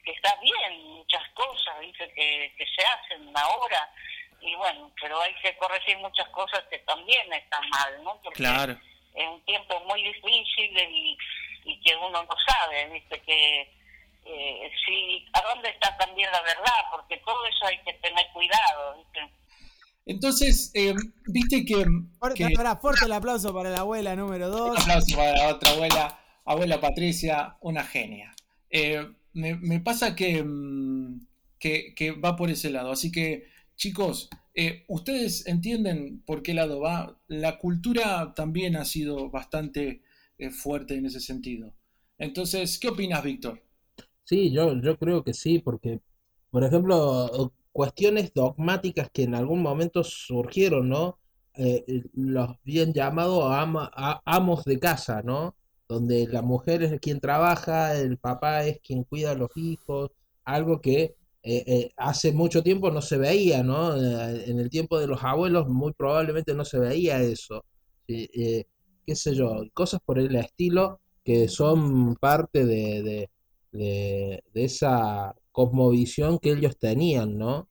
que 0.04 0.12
está 0.12 0.36
bien 0.42 0.84
muchas 0.96 1.26
cosas, 1.30 1.80
¿viste? 1.80 2.12
Que, 2.12 2.54
que 2.58 2.65
se 2.65 2.86
hacen 2.86 3.32
ahora, 3.34 3.89
y 4.41 4.56
bueno, 4.56 4.91
pero 5.02 5.21
hay 5.21 5.34
que 5.41 5.56
corregir 5.58 5.97
muchas 5.97 6.28
cosas 6.30 6.63
que 6.69 6.80
también 6.80 7.32
están 7.34 7.67
mal, 7.69 8.04
¿no? 8.04 8.19
Porque 8.23 8.38
claro. 8.38 8.78
es 9.13 9.28
un 9.28 9.43
tiempo 9.45 9.80
muy 9.88 10.04
difícil 10.04 10.78
y, 10.78 11.17
y 11.65 11.82
que 11.82 11.95
uno 11.95 12.23
no 12.23 12.36
sabe, 12.45 12.89
¿viste? 12.89 13.21
Que 13.21 13.80
eh, 14.25 14.69
sí, 14.86 15.25
a 15.34 15.41
dónde 15.54 15.69
está 15.69 15.97
también 15.97 16.30
la 16.32 16.41
verdad, 16.41 16.80
porque 16.91 17.17
todo 17.25 17.45
eso 17.47 17.65
hay 17.65 17.80
que 17.80 17.93
tener 17.93 18.25
cuidado. 18.34 18.97
¿viste? 18.97 19.19
Entonces, 20.06 20.71
eh, 20.75 20.93
viste 21.28 21.65
que... 21.65 21.86
Fuerte, 22.19 22.47
fuerte 22.80 23.06
el 23.06 23.13
aplauso 23.13 23.54
para 23.54 23.69
la 23.69 23.80
abuela 23.80 24.15
número 24.15 24.49
dos. 24.49 24.71
Un 24.71 24.78
aplauso 24.78 25.15
para 25.15 25.32
la 25.36 25.47
otra 25.47 25.71
abuela, 25.71 26.19
abuela 26.45 26.80
Patricia, 26.80 27.58
una 27.62 27.84
genia. 27.84 28.34
Eh, 28.69 29.04
me, 29.34 29.56
me, 29.56 29.80
pasa 29.80 30.15
que, 30.15 30.43
mm, 30.43 31.28
que, 31.60 31.95
que, 31.95 32.12
va 32.12 32.36
por 32.36 32.52
ese 32.52 32.69
lado. 32.69 32.91
Así 32.91 33.12
que, 33.12 33.48
chicos, 33.80 34.30
eh, 34.54 34.84
ustedes 34.89 35.48
entienden 35.48 36.22
por 36.26 36.44
qué 36.44 36.54
lado 36.54 36.82
va. 36.82 37.18
La 37.28 37.58
cultura 37.58 38.34
también 38.36 38.76
ha 38.76 38.86
sido 38.86 39.32
bastante 39.32 40.04
eh, 40.38 40.52
fuerte 40.52 40.96
en 40.96 41.06
ese 41.06 41.22
sentido. 41.22 41.74
Entonces, 42.18 42.78
¿qué 42.78 42.89
opinas, 42.89 43.24
Víctor? 43.24 43.63
Sí, 44.26 44.52
yo, 44.52 44.80
yo 44.80 44.98
creo 45.00 45.24
que 45.24 45.34
sí, 45.34 45.60
porque, 45.60 46.02
por 46.52 46.63
ejemplo, 46.63 47.54
cuestiones 47.72 48.34
dogmáticas 48.34 49.10
que 49.12 49.24
en 49.24 49.34
algún 49.34 49.62
momento 49.62 50.04
surgieron, 50.04 50.89
¿no? 50.89 51.18
Eh, 51.56 52.04
los 52.13 52.58
bien 52.63 52.94
llamados 52.94 53.46
ama, 53.52 53.89
amos 54.26 54.65
de 54.65 54.78
casa, 54.78 55.24
¿no? 55.24 55.56
Donde 55.88 56.28
la 56.28 56.42
mujer 56.42 56.84
es 56.84 57.00
quien 57.00 57.22
trabaja, 57.22 57.96
el 57.96 58.18
papá 58.18 58.65
es 58.65 58.80
quien 58.82 59.04
cuida 59.06 59.32
a 59.32 59.36
los 59.36 59.56
hijos, 59.56 60.12
algo 60.44 60.82
que 60.82 61.15
eh, 61.43 61.63
eh, 61.67 61.91
hace 61.97 62.32
mucho 62.34 62.62
tiempo 62.63 62.91
no 62.91 63.02
se 63.02 63.17
veía, 63.17 63.63
¿no? 63.63 63.95
en 63.95 64.60
el 64.60 64.69
tiempo 64.69 64.99
de 64.99 65.08
los 65.08 65.23
abuelos 65.23 65.67
muy 65.67 65.93
probablemente 65.93 66.54
no 66.54 66.65
se 66.65 66.80
veía 66.80 67.21
eso. 67.21 67.65
qué 68.08 68.65
sé 69.15 69.36
yo, 69.36 69.63
cosas 69.73 70.02
por 70.06 70.19
el 70.19 70.36
estilo 70.36 70.99
que 71.23 71.47
son 71.47 72.15
parte 72.15 72.65
de 72.65 73.30
de, 73.71 74.43
esa 74.54 75.36
cosmovisión 75.52 76.39
que 76.39 76.52
ellos 76.52 76.78
tenían, 76.78 77.38
¿no? 77.38 77.67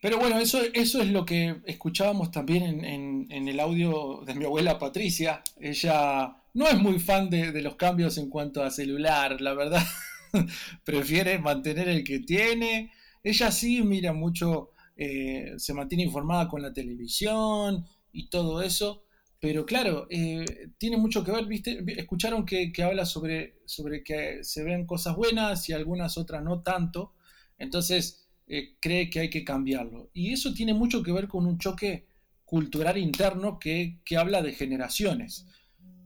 Pero 0.00 0.18
bueno, 0.18 0.38
eso, 0.38 0.60
eso 0.74 1.00
es 1.00 1.08
lo 1.08 1.24
que 1.24 1.62
escuchábamos 1.64 2.30
también 2.30 2.84
en, 2.84 3.26
en, 3.30 3.48
el 3.48 3.58
audio 3.58 4.22
de 4.26 4.34
mi 4.34 4.44
abuela 4.44 4.78
Patricia. 4.78 5.42
Ella 5.58 6.36
no 6.52 6.68
es 6.68 6.78
muy 6.78 6.98
fan 6.98 7.30
de, 7.30 7.52
de 7.52 7.62
los 7.62 7.76
cambios 7.76 8.18
en 8.18 8.28
cuanto 8.28 8.62
a 8.62 8.70
celular, 8.70 9.40
la 9.40 9.54
verdad. 9.54 9.82
Prefiere 10.84 11.38
mantener 11.38 11.88
el 11.88 12.04
que 12.04 12.20
tiene. 12.20 12.92
Ella 13.22 13.50
sí 13.50 13.82
mira 13.82 14.12
mucho, 14.12 14.70
eh, 14.96 15.54
se 15.56 15.74
mantiene 15.74 16.04
informada 16.04 16.48
con 16.48 16.62
la 16.62 16.72
televisión 16.72 17.86
y 18.12 18.28
todo 18.28 18.62
eso. 18.62 19.04
Pero 19.40 19.66
claro, 19.66 20.06
eh, 20.08 20.70
tiene 20.78 20.96
mucho 20.96 21.22
que 21.22 21.30
ver, 21.30 21.44
¿viste? 21.44 21.84
Escucharon 21.98 22.46
que, 22.46 22.72
habla 22.82 23.04
sobre, 23.04 23.58
sobre 23.66 24.02
que 24.02 24.42
se 24.42 24.64
ven 24.64 24.86
cosas 24.86 25.16
buenas 25.16 25.68
y 25.68 25.74
algunas 25.74 26.16
otras 26.16 26.42
no 26.42 26.62
tanto. 26.62 27.12
Entonces 27.58 28.26
eh, 28.46 28.76
cree 28.80 29.10
que 29.10 29.20
hay 29.20 29.30
que 29.30 29.44
cambiarlo. 29.44 30.10
Y 30.14 30.32
eso 30.32 30.54
tiene 30.54 30.72
mucho 30.72 31.02
que 31.02 31.12
ver 31.12 31.28
con 31.28 31.46
un 31.46 31.58
choque 31.58 32.06
cultural 32.44 32.96
interno 32.98 33.58
que, 33.58 34.00
habla 34.16 34.40
de 34.40 34.52
generaciones. 34.52 35.46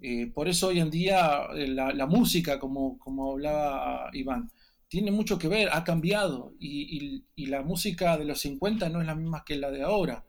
Eh, 0.01 0.27
por 0.29 0.49
eso 0.49 0.69
hoy 0.69 0.81
en 0.81 0.91
día 0.91 1.49
la, 1.55 2.07
música, 2.07 2.59
como, 2.59 2.99
como 2.99 3.33
hablaba 3.33 4.11
Iván, 4.13 4.51
tiene 4.89 5.11
mucho 5.11 5.39
que 5.39 5.49
ver, 5.49 5.69
ha 5.73 5.85
cambiado. 5.85 6.55
Y, 6.59 7.25
y 7.35 7.47
la 7.47 7.63
música 7.63 8.17
de 8.17 8.25
los 8.25 8.41
50 8.41 8.89
no 8.89 9.01
es 9.01 9.07
la 9.07 9.15
misma 9.15 9.45
que 9.45 9.57
la 9.57 9.71
de 9.71 9.83
ahora 9.83 10.25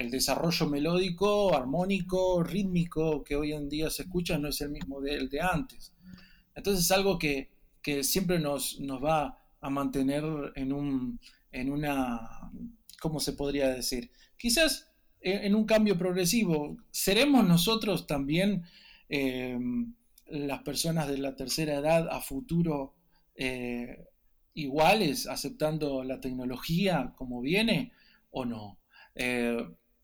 el 0.00 0.10
desarrollo 0.10 0.66
melódico, 0.66 1.54
armónico, 1.54 2.42
rítmico 2.42 3.22
que 3.22 3.36
hoy 3.36 3.52
en 3.52 3.68
día 3.68 3.90
se 3.90 4.02
escucha 4.02 4.38
no 4.38 4.48
es 4.48 4.60
el 4.62 4.70
mismo 4.70 5.00
del 5.00 5.28
de 5.28 5.42
antes. 5.42 5.92
Entonces 6.54 6.86
es 6.86 6.90
algo 6.90 7.18
que, 7.18 7.50
siempre 8.02 8.38
nos, 8.38 8.80
nos, 8.80 9.02
va 9.04 9.36
a 9.60 9.68
mantener 9.68 10.24
en, 10.54 10.72
un, 10.72 11.20
en 11.52 11.70
una, 11.70 12.50
¿cómo 13.00 13.20
se 13.20 13.34
podría 13.34 13.68
decir? 13.68 14.10
Quizás 14.38 14.90
en, 15.20 15.54
un 15.54 15.66
cambio 15.66 15.98
progresivo. 15.98 16.78
¿Seremos 16.90 17.46
nosotros 17.46 18.06
también 18.06 18.62
eh, 19.10 19.58
las 20.26 20.62
personas 20.62 21.08
de 21.08 21.18
la 21.18 21.34
tercera 21.34 21.74
edad 21.74 22.08
a 22.08 22.20
futuro 22.20 22.94
eh, 23.34 24.06
iguales, 24.54 25.26
aceptando 25.26 26.04
la 26.04 26.20
tecnología 26.20 27.12
como 27.16 27.40
viene 27.40 27.92
o 28.30 28.44
no? 28.44 28.78
Eh, 29.14 29.58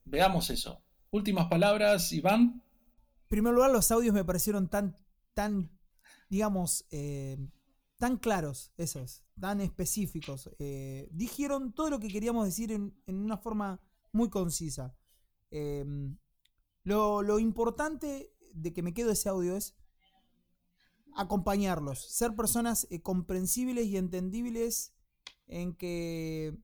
Veamos 0.05 0.51
eso. 0.51 0.85
Últimas 1.11 1.47
palabras, 1.47 2.13
Iván. 2.13 2.63
En 3.23 3.29
primer 3.29 3.55
lugar, 3.55 3.73
los 3.73 3.91
audios 3.91 4.15
me 4.15 4.25
parecieron 4.25 4.69
tan, 4.69 4.97
tan, 5.35 5.71
digamos, 6.29 6.87
eh, 6.91 7.37
tan 7.99 8.17
claros, 8.17 8.73
esos, 8.77 9.25
tan 9.41 9.61
específicos. 9.61 10.51
Dijeron 11.11 11.73
todo 11.73 11.91
lo 11.91 11.99
que 11.99 12.09
queríamos 12.09 12.45
decir 12.45 12.71
en, 12.71 12.95
una 13.07 13.37
forma 13.37 13.81
muy 14.13 14.31
concisa. 14.31 14.97
Em, 15.51 16.17
lo, 16.87 17.39
importante 17.41 18.36
de 18.57 18.73
que 18.73 18.83
me 18.83 18.95
quedo 18.95 19.11
ese 19.11 19.29
audio 19.29 19.57
es 19.57 19.75
acompañarlos, 21.15 21.99
ser 22.15 22.35
personas 22.35 22.87
eh, 22.91 23.01
comprensibles 23.01 23.87
y 23.87 23.97
entendibles 23.97 24.93
en 25.47 25.75
que 25.75 26.59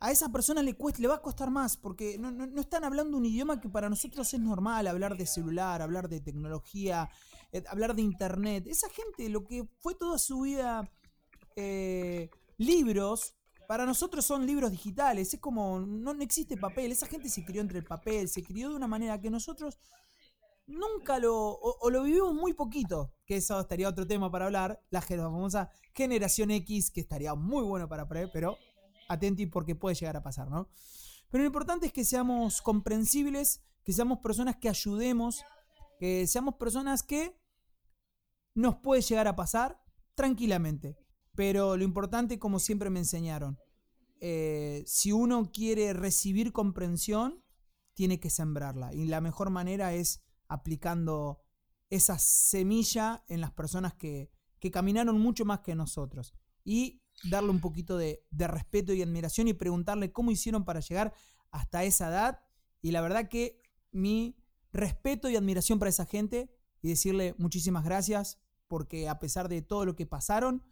a 0.00 0.12
esa 0.12 0.28
persona 0.28 0.62
le, 0.62 0.74
cuesta, 0.74 1.02
le 1.02 1.08
va 1.08 1.16
a 1.16 1.22
costar 1.22 1.50
más, 1.50 1.76
porque 1.76 2.18
no, 2.18 2.60
están 2.60 2.84
hablando 2.84 3.16
un 3.16 3.26
idioma 3.26 3.60
que 3.60 3.68
para 3.68 3.88
nosotros 3.88 4.32
es 4.32 4.40
normal, 4.40 4.86
hablar 4.86 5.16
de 5.16 5.26
celular, 5.26 5.82
hablar 5.82 6.08
de 6.08 6.20
tecnología, 6.20 7.10
eh, 7.52 7.64
hablar 7.68 7.96
de 7.96 8.02
internet. 8.02 8.66
Esa 8.68 8.88
gente, 8.90 9.28
lo 9.28 9.44
que 9.44 9.68
fue 9.80 9.94
toda 9.94 10.18
su 10.18 10.42
vida 10.42 10.88
eh, 11.56 12.30
libros, 12.58 13.34
para 13.66 13.84
nosotros 13.84 14.24
son 14.24 14.46
libros 14.46 14.70
digitales, 14.70 15.34
es 15.34 15.40
como, 15.40 15.80
no, 15.80 16.12
existe 16.22 16.56
papel, 16.56 16.92
esa 16.92 17.06
gente 17.06 17.28
se 17.28 17.44
crió 17.44 17.60
entre 17.60 17.78
el 17.78 17.84
papel, 17.84 18.28
se 18.28 18.42
crió 18.42 18.70
de 18.70 18.76
una 18.76 18.86
manera 18.86 19.20
que 19.20 19.30
nosotros 19.30 19.78
nunca 20.68 21.18
lo, 21.18 21.34
o, 21.34 21.90
lo 21.90 22.04
vivimos 22.04 22.34
muy 22.34 22.52
poquito, 22.52 23.12
que 23.26 23.36
eso 23.36 23.58
estaría 23.58 23.88
otro 23.88 24.06
tema 24.06 24.30
para 24.30 24.44
hablar, 24.46 24.80
la 24.90 25.00
famosa 25.00 25.70
generación 25.94 26.50
X, 26.50 26.90
que 26.90 27.00
estaría 27.00 27.34
muy 27.34 27.64
bueno 27.64 27.88
para 27.88 28.06
pre, 28.06 28.28
pero 28.28 28.56
atenti 29.08 29.46
porque 29.46 29.74
puede 29.74 29.96
llegar 29.96 30.16
a 30.16 30.22
pasar, 30.22 30.48
¿no? 30.50 30.68
Pero 31.30 31.42
lo 31.42 31.48
importante 31.48 31.86
es 31.86 31.92
que 31.92 32.04
seamos 32.04 32.62
comprensibles, 32.62 33.62
que 33.82 33.92
seamos 33.92 34.18
personas 34.18 34.56
que 34.56 34.68
ayudemos, 34.68 35.42
que 35.98 36.26
seamos 36.26 36.54
personas 36.54 37.02
que 37.02 37.36
nos 38.54 38.76
puede 38.76 39.02
llegar 39.02 39.26
a 39.26 39.36
pasar 39.36 39.82
tranquilamente. 40.14 40.96
Pero 41.34 41.76
lo 41.76 41.84
importante, 41.84 42.38
como 42.38 42.58
siempre 42.58 42.90
me 42.90 42.98
enseñaron, 42.98 43.58
eh, 44.20 44.82
si 44.86 45.12
uno 45.12 45.50
quiere 45.52 45.92
recibir 45.92 46.52
comprensión, 46.52 47.42
tiene 47.94 48.20
que 48.20 48.30
sembrarla. 48.30 48.92
Y 48.94 49.06
la 49.06 49.20
mejor 49.20 49.50
manera 49.50 49.94
es 49.94 50.22
aplicando 50.48 51.40
esa 51.90 52.18
semilla 52.18 53.24
en 53.28 53.40
las 53.40 53.52
personas 53.52 53.94
que, 53.94 54.30
que 54.58 54.70
caminaron 54.70 55.20
mucho 55.20 55.44
más 55.44 55.60
que 55.60 55.74
nosotros. 55.74 56.34
Y 56.64 57.02
darle 57.24 57.50
un 57.50 57.60
poquito 57.60 57.96
de, 57.96 58.24
respeto 58.30 58.92
y 58.92 59.02
admiración 59.02 59.48
y 59.48 59.54
preguntarle 59.54 60.12
cómo 60.12 60.30
hicieron 60.30 60.64
para 60.64 60.80
llegar 60.80 61.12
hasta 61.50 61.84
esa 61.84 62.08
edad. 62.08 62.40
Y 62.80 62.92
la 62.92 63.00
verdad 63.00 63.28
que 63.28 63.62
mi 63.90 64.36
respeto 64.72 65.28
y 65.28 65.36
admiración 65.36 65.78
para 65.78 65.90
esa 65.90 66.06
gente 66.06 66.50
y 66.82 66.88
decirle 66.88 67.34
muchísimas 67.38 67.84
gracias 67.84 68.38
porque 68.66 69.08
a 69.08 69.18
pesar 69.18 69.48
de 69.48 69.62
todo 69.62 69.84
lo 69.86 69.96
que 69.96 70.06
pasaron, 70.06 70.62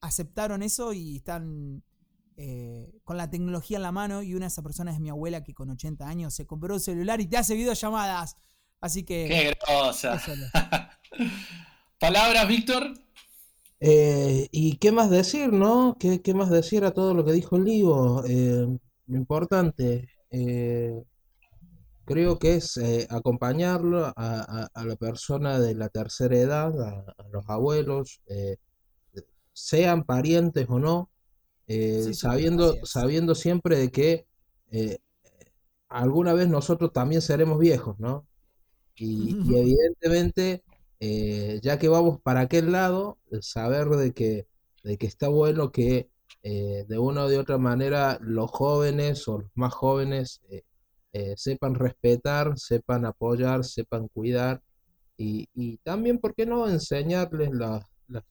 aceptaron 0.00 0.62
eso 0.62 0.92
y 0.92 1.16
están 1.16 1.84
eh, 2.36 3.00
con 3.04 3.16
la 3.16 3.30
tecnología 3.30 3.76
en 3.76 3.84
la 3.84 3.92
mano 3.92 4.22
y 4.22 4.34
una 4.34 4.46
de 4.46 4.48
esas 4.48 4.64
personas 4.64 4.94
es 4.94 5.00
mi 5.00 5.10
abuela 5.10 5.44
que 5.44 5.54
con 5.54 5.70
80 5.70 6.06
años 6.06 6.34
se 6.34 6.46
compró 6.46 6.74
un 6.74 6.80
celular 6.80 7.20
y 7.20 7.26
te 7.26 7.36
hace 7.36 7.54
videollamadas. 7.54 8.36
Así 8.82 9.02
que... 9.02 9.26
¡Qué 9.26 9.54
grosa! 9.66 10.20
¿Palabras, 11.98 12.46
Víctor? 12.46 12.92
Eh, 13.80 14.48
¿Y 14.52 14.76
qué 14.76 14.92
más 14.92 15.08
decir, 15.08 15.50
no? 15.50 15.96
¿Qué, 15.98 16.34
más 16.34 16.50
decir 16.50 16.84
a 16.84 16.92
todo 16.92 17.14
lo 17.14 17.24
que 17.24 17.32
dijo 17.32 17.56
el 17.56 17.64
Livo? 17.64 18.22
Eh, 18.26 18.66
lo 19.06 19.16
importante, 19.16 20.10
creo 22.04 22.38
que 22.38 22.56
es 22.56 22.78
acompañarlo 23.08 24.12
a, 24.14 24.68
la 24.74 24.96
persona 24.96 25.58
de 25.58 25.74
la 25.74 25.88
tercera 25.88 26.36
edad, 26.36 26.78
a 26.80 27.28
los 27.32 27.48
abuelos, 27.48 28.20
sean 29.52 30.04
parientes 30.04 30.66
o 30.68 30.78
no, 30.78 31.10
eh, 31.66 32.12
sabiendo, 32.14 32.84
sabiendo 32.84 33.34
siempre 33.34 33.78
de 33.78 33.90
que 33.90 34.26
eh, 34.70 34.98
alguna 35.88 36.32
vez 36.32 36.48
nosotros 36.48 36.92
también 36.92 37.22
seremos 37.22 37.58
viejos, 37.58 37.98
¿no? 37.98 38.26
Y, 38.96 39.30
evidentemente, 39.56 40.62
eh, 41.00 41.60
ya 41.62 41.78
que 41.78 41.88
vamos 41.88 42.20
para 42.20 42.40
aquel 42.40 42.72
lado, 42.72 43.18
saber 43.40 43.88
de 43.88 44.12
que, 44.12 44.46
de 44.84 44.98
que 44.98 45.06
está 45.06 45.28
bueno 45.28 45.72
que 45.72 46.08
de 46.42 46.98
una 46.98 47.24
o 47.24 47.28
de 47.28 47.38
otra 47.38 47.56
manera 47.56 48.18
los 48.20 48.50
jóvenes 48.50 49.28
o 49.28 49.38
los 49.38 49.50
más 49.54 49.72
jóvenes 49.72 50.40
sepan 51.36 51.76
respetar, 51.76 52.58
sepan 52.58 53.06
apoyar, 53.06 53.64
sepan 53.64 54.08
cuidar 54.08 54.60
y, 55.16 55.48
y 55.54 55.76
también, 55.78 56.18
¿por 56.18 56.34
qué 56.34 56.46
no 56.46 56.68
enseñarles 56.68 57.50
las 57.52 57.84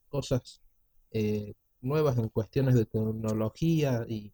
cosas 0.10 0.62
nuevas 1.82 2.18
en 2.18 2.30
cuestiones 2.30 2.76
de 2.76 2.86
tecnología 2.86 4.06
y, 4.08 4.34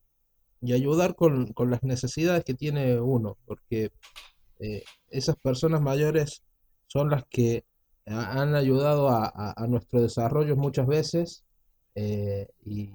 ayudar 0.61 1.15
con, 1.15 1.53
las 1.69 1.83
necesidades 1.83 2.43
que 2.43 2.53
tiene 2.53 2.99
uno, 2.99 3.37
porque 3.45 3.91
eh, 4.59 4.83
esas 5.09 5.35
personas 5.37 5.81
mayores 5.81 6.43
son 6.87 7.09
las 7.09 7.25
que 7.25 7.65
han 8.05 8.55
ayudado 8.55 9.09
a, 9.09 9.65
nuestro 9.67 10.01
desarrollo 10.01 10.55
muchas 10.55 10.87
veces 10.87 11.43
eh, 11.95 12.47
y, 12.63 12.93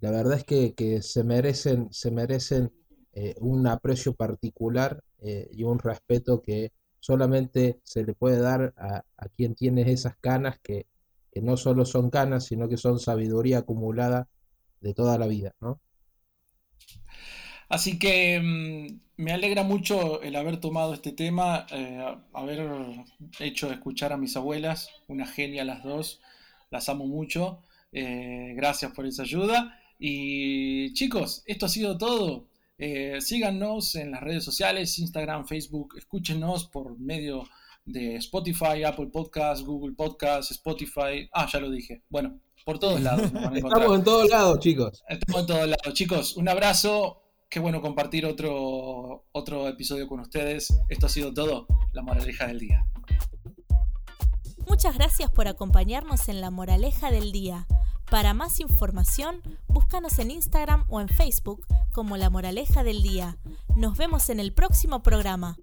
la 0.00 0.10
verdad 0.10 0.38
es 0.38 0.44
que, 0.44 1.02
se 1.02 1.24
merecen, 1.24 1.92
se 1.92 2.10
merecen 2.10 2.72
eh, 3.12 3.34
un 3.40 3.66
aprecio 3.66 4.14
particular 4.14 5.02
y 5.22 5.62
un 5.62 5.78
respeto 5.78 6.42
que 6.42 6.72
solamente 7.00 7.80
se 7.82 8.04
le 8.04 8.12
puede 8.14 8.38
dar 8.40 8.74
a, 8.76 9.04
a 9.16 9.28
quien 9.28 9.54
tiene 9.54 9.90
esas 9.90 10.16
canas 10.16 10.58
que, 10.62 10.86
que 11.34 11.42
no 11.42 11.56
solo 11.56 11.84
son 11.84 12.10
canas, 12.10 12.44
sino 12.44 12.68
que 12.68 12.76
son 12.76 13.00
sabiduría 13.00 13.58
acumulada 13.58 14.28
de 14.80 14.94
toda 14.94 15.18
la 15.18 15.26
vida, 15.26 15.54
¿no? 15.60 15.80
Así 17.68 17.98
que 17.98 18.40
mm, 18.40 19.04
me 19.16 19.32
alegra 19.32 19.62
mucho 19.62 20.22
el 20.22 20.36
haber 20.36 20.58
tomado 20.58 20.94
este 20.94 21.12
tema, 21.12 21.66
eh, 21.70 22.04
haber 22.32 22.68
hecho 23.40 23.70
escuchar 23.70 24.12
a 24.12 24.16
mis 24.16 24.36
abuelas, 24.36 24.90
una 25.08 25.26
genia 25.26 25.64
las 25.64 25.82
dos, 25.82 26.20
las 26.70 26.88
amo 26.88 27.06
mucho, 27.06 27.60
eh, 27.92 28.52
gracias 28.56 28.92
por 28.92 29.06
esa 29.06 29.22
ayuda. 29.22 29.78
Y 29.98 30.92
chicos, 30.94 31.42
esto 31.46 31.66
ha 31.66 31.68
sido 31.68 31.96
todo. 31.96 32.48
Eh, 32.76 33.20
síganos 33.20 33.94
en 33.94 34.10
las 34.10 34.20
redes 34.20 34.44
sociales, 34.44 34.98
Instagram, 34.98 35.46
Facebook, 35.46 35.94
escúchenos 35.96 36.66
por 36.66 36.98
medio 36.98 37.44
de 37.84 38.16
Spotify, 38.16 38.82
Apple 38.84 39.06
Podcast, 39.06 39.64
Google 39.64 39.94
Podcast, 39.94 40.50
Spotify. 40.50 41.28
Ah, 41.32 41.48
ya 41.50 41.60
lo 41.60 41.70
dije. 41.70 42.02
Bueno, 42.08 42.40
por 42.64 42.78
todos 42.78 43.00
lados. 43.00 43.30
Estamos 43.54 43.98
en 43.98 44.04
todos 44.04 44.28
lados, 44.28 44.58
chicos. 44.58 45.04
Estamos 45.08 45.40
en 45.42 45.46
todos 45.46 45.68
lados, 45.68 45.94
chicos. 45.94 46.36
Un 46.36 46.48
abrazo. 46.48 47.23
Qué 47.54 47.60
bueno 47.60 47.80
compartir 47.80 48.26
otro, 48.26 49.26
otro 49.30 49.68
episodio 49.68 50.08
con 50.08 50.18
ustedes. 50.18 50.76
Esto 50.88 51.06
ha 51.06 51.08
sido 51.08 51.32
todo. 51.32 51.68
La 51.92 52.02
moraleja 52.02 52.48
del 52.48 52.58
día. 52.58 52.84
Muchas 54.68 54.96
gracias 54.96 55.30
por 55.30 55.46
acompañarnos 55.46 56.28
en 56.28 56.40
la 56.40 56.50
moraleja 56.50 57.12
del 57.12 57.30
día. 57.30 57.68
Para 58.10 58.34
más 58.34 58.58
información, 58.58 59.40
búscanos 59.68 60.18
en 60.18 60.32
Instagram 60.32 60.84
o 60.88 61.00
en 61.00 61.08
Facebook 61.08 61.64
como 61.92 62.16
La 62.16 62.28
Moraleja 62.28 62.82
del 62.82 63.04
Día. 63.04 63.38
Nos 63.76 63.96
vemos 63.96 64.30
en 64.30 64.40
el 64.40 64.52
próximo 64.52 65.04
programa. 65.04 65.56